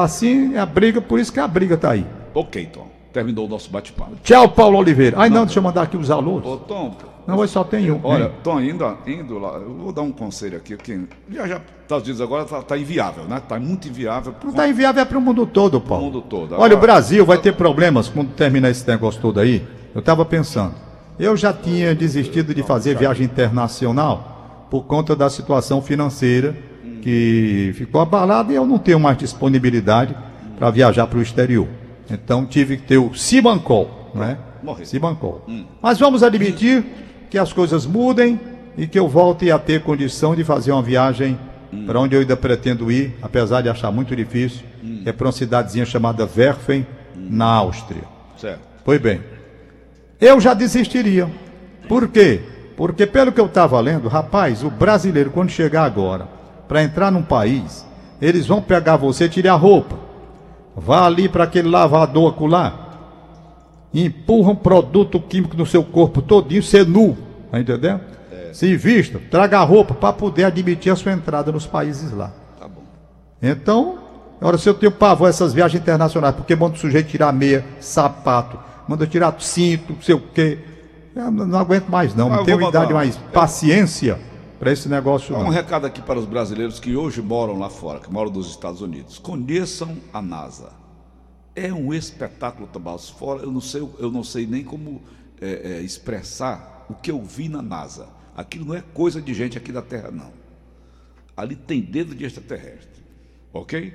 assim 0.03 0.55
é 0.55 0.59
a 0.59 0.67
briga, 0.67 1.01
por 1.01 1.19
isso 1.19 1.33
que 1.33 1.41
a 1.41 1.47
briga 1.49 1.75
está 1.75 1.91
aí. 1.93 2.05
Ok, 2.35 2.67
Tom. 2.73 2.89
Terminou 3.13 3.47
o 3.47 3.49
nosso 3.49 3.69
bate-papo. 3.71 4.13
Tchau, 4.23 4.49
Paulo 4.51 4.79
Oliveira. 4.79 5.17
Ai, 5.19 5.29
não, 5.31 5.45
deixa 5.45 5.59
eu 5.59 5.63
mandar 5.65 5.83
aqui 5.83 5.97
os 5.97 6.11
alunos. 6.13 6.47
Ô, 6.47 6.57
Tom, 6.59 6.95
Não, 7.27 7.37
hoje 7.37 7.53
só 7.53 7.65
tem 7.65 7.91
um. 7.91 7.99
olha, 8.05 8.25
hein? 8.27 8.31
Tom, 8.43 8.61
indo, 8.61 8.99
indo 9.05 9.37
lá, 9.39 9.55
eu 9.59 9.75
vou 9.75 9.93
dar 9.93 10.03
um 10.03 10.13
conselho 10.13 10.57
aqui. 10.57 10.77
Que 10.77 11.09
já, 11.29 11.47
já, 11.49 11.61
Estados 11.83 12.05
Unidos 12.05 12.21
agora 12.21 12.45
tá, 12.45 12.63
tá 12.63 12.79
inviável, 12.79 13.25
né? 13.25 13.43
Tá 13.49 13.59
muito 13.59 13.89
inviável. 13.89 14.33
Não 14.45 14.51
está 14.51 14.69
inviável 14.69 15.03
é 15.03 15.05
para 15.05 15.19
o 15.19 15.21
mundo 15.21 15.45
todo, 15.45 15.81
Paulo. 15.81 16.05
mundo 16.05 16.23
todo. 16.23 16.53
Olha, 16.53 16.61
o 16.61 16.65
Agora- 16.65 16.77
Brasil 16.77 17.27
vai 17.27 17.39
ter 17.39 17.53
problemas 17.55 18.09
quando 18.09 18.29
terminar 18.33 18.71
esse 18.71 18.87
negócio 18.87 19.21
todo 19.21 19.41
aí. 19.41 19.67
Eu 19.93 19.99
estava 19.99 20.25
pensando. 20.25 20.75
Eu 21.21 21.37
já 21.37 21.53
tinha 21.53 21.95
desistido 21.95 22.55
de 22.55 22.63
fazer 22.63 22.97
viagem 22.97 23.27
internacional 23.27 24.67
por 24.71 24.87
conta 24.87 25.15
da 25.15 25.29
situação 25.29 25.83
financeira 25.83 26.57
que 27.03 27.73
ficou 27.75 28.01
abalada 28.01 28.51
e 28.55 28.57
eu 28.57 28.65
não 28.65 28.79
tenho 28.79 28.99
mais 28.99 29.19
disponibilidade 29.19 30.17
para 30.59 30.71
viajar 30.71 31.07
para 31.07 31.19
o 31.19 31.23
exterior. 31.23 31.69
Então 32.11 32.47
tive 32.47 32.79
que 32.79 32.85
ter 32.85 32.97
o 32.97 33.13
Cibancol, 33.13 34.11
né? 34.15 34.39
Morreu. 34.63 34.87
Cibancol. 34.87 35.45
Mas 35.83 35.99
vamos 35.99 36.23
admitir 36.23 36.83
que 37.29 37.37
as 37.37 37.53
coisas 37.53 37.85
mudem 37.85 38.41
e 38.79 38.87
que 38.87 38.99
eu 38.99 39.07
volte 39.07 39.51
a 39.51 39.59
ter 39.59 39.83
condição 39.83 40.35
de 40.35 40.43
fazer 40.43 40.73
uma 40.73 40.83
viagem 40.83 41.39
para 41.85 42.01
onde 42.01 42.17
eu 42.17 42.23
ainda 42.23 42.37
pretendo 42.37 42.91
ir, 42.91 43.15
apesar 43.21 43.61
de 43.61 43.69
achar 43.69 43.93
muito 43.93 44.17
difícil, 44.17 44.63
que 45.03 45.09
é 45.11 45.13
para 45.13 45.27
uma 45.27 45.33
cidadezinha 45.33 45.85
chamada 45.85 46.27
Werfen, 46.35 46.87
na 47.15 47.45
Áustria. 47.45 48.05
Certo. 48.39 48.61
Pois 48.83 48.99
bem, 48.99 49.21
eu 50.21 50.41
já 50.41 50.55
desistiria. 50.55 51.29
Por 51.89 52.09
quê? 52.09 52.41
Porque, 52.77 53.07
pelo 53.07 53.33
que 53.33 53.41
eu 53.41 53.47
estava 53.47 53.79
lendo, 53.81 54.09
rapaz, 54.09 54.63
o 54.63 54.71
brasileiro, 54.71 55.31
quando 55.31 55.51
chegar 55.51 55.85
agora, 55.85 56.29
para 56.69 56.83
entrar 56.83 57.11
num 57.11 57.23
país, 57.23 57.87
eles 58.23 58.47
vão 58.47 58.63
pegar 58.63 58.97
você 58.97 59.25
e 59.25 59.29
tirar 59.29 59.53
a 59.53 59.57
roupa. 59.57 59.97
Vá 60.77 61.05
ali 61.05 61.29
para 61.29 61.45
aquele 61.45 61.69
lavador 61.69 62.31
acolá, 62.33 62.91
empurra 63.93 64.53
um 64.53 64.57
produto 64.57 65.21
químico 65.21 65.57
no 65.57 65.67
seu 65.67 65.83
corpo 65.83 66.23
todinho, 66.23 66.63
ser 66.63 66.87
nu, 66.87 67.19
tá 67.51 67.61
entendendo? 67.61 68.01
Se 68.53 68.77
vista, 68.77 69.21
traga 69.31 69.59
a 69.59 69.65
roupa 69.65 69.95
para 69.95 70.13
poder 70.13 70.45
admitir 70.45 70.93
a 70.93 70.97
sua 70.97 71.13
entrada 71.13 71.53
nos 71.53 71.67
países 71.67 72.13
lá. 72.13 72.33
Tá 72.59 72.67
bom. 72.67 72.83
Então, 73.43 73.99
agora 74.41 74.59
se 74.59 74.69
eu 74.69 74.75
tenho 74.75 74.91
pavor 74.91 75.29
essas 75.29 75.53
viagens 75.53 75.81
internacionais, 75.81 76.35
porque 76.35 76.57
manda 76.57 76.77
o 76.77 76.79
sujeito 76.79 77.09
tirar 77.09 77.33
meia, 77.33 77.65
sapato, 77.79 78.59
manda 78.89 79.07
tirar 79.07 79.35
cinto, 79.41 79.93
não 79.95 80.03
sei 80.03 80.15
o 80.15 80.21
quê. 80.21 80.59
Eu 81.15 81.31
não, 81.31 81.59
aguento 81.59 81.89
mais, 81.89 82.15
não. 82.15 82.33
Ah, 82.33 82.37
Não 82.37 82.45
tenho 82.45 82.69
idade 82.69 82.93
mais 82.95 83.17
paciência 83.33 84.19
para 84.59 84.71
esse 84.73 84.89
negócio, 84.89 85.35
Um 85.37 85.45
não. 85.45 85.51
recado 85.51 85.87
aqui 85.87 86.01
para 86.01 86.19
os 86.19 86.27
brasileiros 86.27 86.79
que 86.79 86.95
hoje 86.97 87.21
moram 87.21 87.59
lá 87.59 87.69
fora, 87.71 87.99
que 87.99 88.11
moram 88.13 88.31
nos 88.31 88.49
Estados 88.51 88.81
Unidos. 88.81 89.19
Conheçam 89.19 89.97
a 90.13 90.23
NASA. 90.23 90.73
É 91.57 91.73
um 91.73 91.93
espetáculo, 91.93 92.69
Tomás. 92.69 93.09
Fora, 93.09 93.43
eu 93.43 93.51
não 93.51 93.61
sei, 93.61 93.87
eu 93.99 94.11
não 94.11 94.23
sei 94.23 94.47
nem 94.47 94.63
como 94.63 95.03
é, 95.41 95.79
é, 95.79 95.81
expressar 95.81 96.87
o 96.89 96.95
que 96.95 97.11
eu 97.11 97.21
vi 97.23 97.49
na 97.49 97.61
NASA. 97.61 98.07
Aquilo 98.37 98.67
não 98.67 98.75
é 98.75 98.83
coisa 98.95 99.21
de 99.21 99.35
gente 99.35 99.59
aqui 99.59 99.73
da 99.73 99.83
Terra, 99.83 100.11
não. 100.11 100.31
Ali 101.37 101.57
tem 101.57 101.81
dedo 101.81 102.15
de 102.15 102.25
extraterrestre. 102.25 103.03
Ok? 103.53 103.93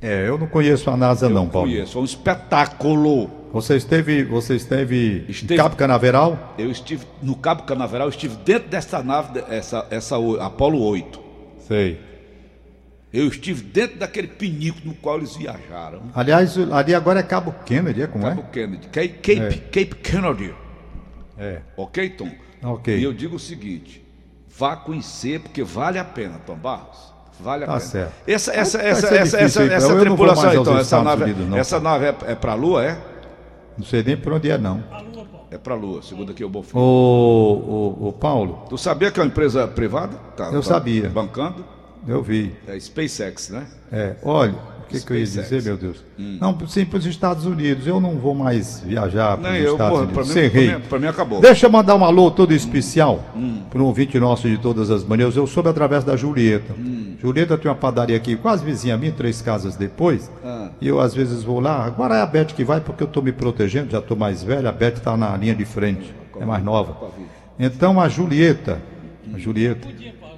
É, 0.00 0.28
eu 0.28 0.38
não 0.38 0.46
conheço 0.46 0.90
a 0.90 0.96
NASA, 0.96 1.28
não, 1.28 1.48
Paulo. 1.48 1.68
Conheço. 1.68 1.98
É 1.98 2.00
um 2.00 2.04
espetáculo. 2.04 3.30
Você 3.52 3.76
esteve, 3.76 4.24
você 4.24 4.56
esteve, 4.56 5.24
Esteve. 5.28 5.54
em 5.54 5.56
Cabo 5.56 5.76
Canaveral? 5.76 6.54
Eu 6.58 6.70
estive 6.70 7.06
no 7.22 7.34
Cabo 7.36 7.62
Canaveral, 7.62 8.06
eu 8.06 8.10
estive 8.10 8.36
dentro 8.44 8.68
dessa 8.68 9.02
nave, 9.02 9.42
essa, 9.48 9.86
essa 9.90 10.16
Apolo 10.40 10.82
8. 10.82 11.20
Sei. 11.60 11.98
Eu 13.12 13.28
estive 13.28 13.62
dentro 13.62 13.98
daquele 13.98 14.28
pinico 14.28 14.78
no 14.84 14.94
qual 14.94 15.16
eles 15.16 15.34
viajaram. 15.36 16.02
Aliás, 16.14 16.58
ali 16.70 16.94
agora 16.94 17.20
é 17.20 17.22
Cabo 17.22 17.54
Kennedy, 17.64 18.02
é 18.02 18.06
como 18.06 18.24
Cabo 18.24 18.42
é? 18.42 18.50
Kennedy, 18.52 18.88
Cape, 18.88 19.08
Cape, 19.08 19.58
Cape 19.58 19.94
Kennedy. 20.02 20.54
É. 21.38 21.62
Ok, 21.76 22.10
Tom? 22.10 22.30
Ok. 22.62 22.98
E 22.98 23.02
eu 23.02 23.14
digo 23.14 23.36
o 23.36 23.40
seguinte: 23.40 24.04
vá 24.48 24.76
conhecer, 24.76 25.40
porque 25.40 25.62
vale 25.62 25.98
a 25.98 26.04
pena, 26.04 26.38
Tom 26.44 26.56
Barros. 26.56 27.14
Vale 27.40 27.64
a 27.64 27.66
Tá 27.66 27.72
pena. 27.74 27.84
certo. 27.84 28.12
Essa, 28.26 28.52
essa, 28.54 28.78
Vai 28.78 28.86
essa, 28.88 29.06
essa, 29.16 29.38
essa, 29.40 29.60
aí, 29.62 29.68
essa 29.70 29.96
tripulação, 29.98 30.54
então, 30.54 30.78
essa 30.78 31.02
nave, 31.02 31.24
Unidos, 31.24 31.48
não. 31.48 31.56
essa 31.58 31.78
nave 31.80 32.06
é, 32.06 32.14
é 32.28 32.34
para 32.34 32.52
a 32.52 32.54
Lua, 32.54 32.84
é? 32.84 32.98
Não 33.76 33.84
sei 33.84 34.02
nem 34.02 34.16
por 34.16 34.32
onde 34.32 34.50
é, 34.50 34.56
não. 34.56 34.82
É 35.50 35.58
para 35.58 35.74
a 35.74 35.76
Lua, 35.76 36.02
segundo 36.02 36.32
aqui 36.32 36.42
o 36.44 36.48
Bonfim. 36.48 36.76
Ô, 36.76 36.80
ô, 36.80 38.08
ô, 38.08 38.12
Paulo, 38.12 38.64
Tu 38.68 38.78
sabia 38.78 39.10
que 39.10 39.20
é 39.20 39.22
uma 39.22 39.28
empresa 39.28 39.66
privada? 39.68 40.16
Tá, 40.36 40.46
Eu 40.46 40.60
tá 40.62 40.68
sabia. 40.68 41.08
Bancando? 41.10 41.64
eu 42.08 42.22
vi. 42.22 42.54
É 42.66 42.78
SpaceX, 42.80 43.50
né? 43.50 43.66
É, 43.92 44.16
olha, 44.22 44.54
que, 44.88 45.00
que 45.04 45.12
eu 45.12 45.16
ia 45.16 45.24
dizer, 45.24 45.62
meu 45.62 45.76
Deus? 45.76 46.04
Não, 46.18 46.56
sim, 46.66 46.84
para 46.84 46.98
os 46.98 47.06
Estados 47.06 47.44
Unidos. 47.44 47.86
Eu 47.86 48.00
não 48.00 48.16
vou 48.16 48.34
mais 48.34 48.80
viajar 48.80 49.36
para 49.36 49.52
os 49.52 49.58
Estados 49.58 49.76
porra, 49.76 50.02
Unidos. 50.02 50.28
Cerrei. 50.28 50.74
mim, 50.74 50.98
mim 51.00 51.06
acabou. 51.06 51.40
Deixa 51.40 51.66
eu 51.66 51.70
mandar 51.70 51.94
um 51.96 52.04
alô 52.04 52.30
todo 52.30 52.52
especial 52.52 53.24
para 53.70 53.80
um 53.80 53.84
ouvinte 53.84 54.18
nosso 54.18 54.48
de 54.48 54.58
todas 54.58 54.90
as 54.90 55.04
manhãs. 55.04 55.36
Eu 55.36 55.46
soube 55.46 55.68
através 55.68 56.04
da 56.04 56.16
Julieta. 56.16 56.74
Julieta 57.20 57.58
tem 57.58 57.70
uma 57.70 57.76
padaria 57.76 58.16
aqui, 58.16 58.36
quase 58.36 58.64
vizinha 58.64 58.96
minha, 58.96 59.12
três 59.12 59.40
casas 59.42 59.76
depois. 59.76 60.30
Ah. 60.44 60.70
E 60.80 60.86
eu 60.86 61.00
às 61.00 61.14
vezes 61.14 61.42
vou 61.42 61.60
lá. 61.60 61.84
Agora 61.84 62.16
é 62.16 62.20
a 62.20 62.26
Beth 62.26 62.46
que 62.46 62.64
vai 62.64 62.80
porque 62.80 63.02
eu 63.02 63.06
estou 63.06 63.22
me 63.22 63.32
protegendo, 63.32 63.90
já 63.90 63.98
estou 63.98 64.16
mais 64.16 64.42
velha. 64.42 64.68
A 64.68 64.72
Beth 64.72 64.94
está 64.94 65.16
na 65.16 65.36
linha 65.36 65.54
de 65.54 65.64
frente, 65.64 66.14
é 66.38 66.44
mais 66.44 66.62
nova. 66.62 67.10
Então 67.58 68.00
a 68.00 68.08
Julieta, 68.08 68.80
a 69.34 69.38
Julieta, 69.38 69.88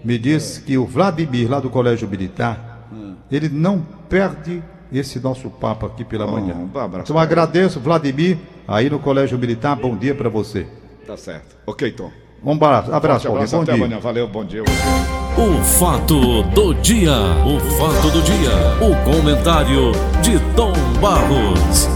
me 0.04 0.18
disse 0.18 0.62
que 0.62 0.78
o 0.78 0.87
Vladimir, 0.87 1.50
lá 1.50 1.61
do 1.61 1.68
Colégio 1.68 2.08
Militar, 2.08 2.87
ele 3.30 3.48
não 3.48 3.82
perde 4.09 4.62
esse 4.92 5.21
nosso 5.21 5.51
papo 5.51 5.87
aqui 5.87 6.05
pela 6.05 6.27
Oh, 6.27 6.33
manhã. 6.33 6.55
um 6.55 6.79
abraço 6.79 7.05
Então 7.11 7.18
agradeço, 7.18 7.79
Vladimir, 7.81 8.38
aí 8.66 8.88
no 8.88 8.99
Colégio 8.99 9.38
Militar. 9.38 9.77
Bom 9.77 9.97
dia 9.97 10.14
para 10.14 10.29
você. 10.29 10.66
Tá 11.07 11.16
certo. 11.16 11.57
Ok, 11.66 11.90
Tom. 11.92 12.11
Um 12.44 12.53
abraço, 12.53 12.92
abraço, 12.92 13.27
Forte 13.29 13.37
abraço, 13.37 13.51
Paulinho. 13.51 13.51
Bom 13.51 13.62
até 13.62 13.73
dia. 13.75 13.85
amanhã. 13.85 14.01
Valeu, 14.01 14.29
bom 14.29 14.44
dia. 14.44 14.62
O 14.62 15.62
fato 15.64 16.42
do 16.55 16.75
dia. 16.75 17.12
O 17.44 17.61
fato 17.77 18.11
do 18.11 18.23
dia. 18.23 18.51
O 18.81 19.11
comentário 19.11 19.92
de 20.23 20.38
Tom 20.55 20.73
Barros. 21.01 21.88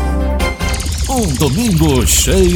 Um 1.08 1.26
domingo 1.34 2.06
cheio. 2.06 2.50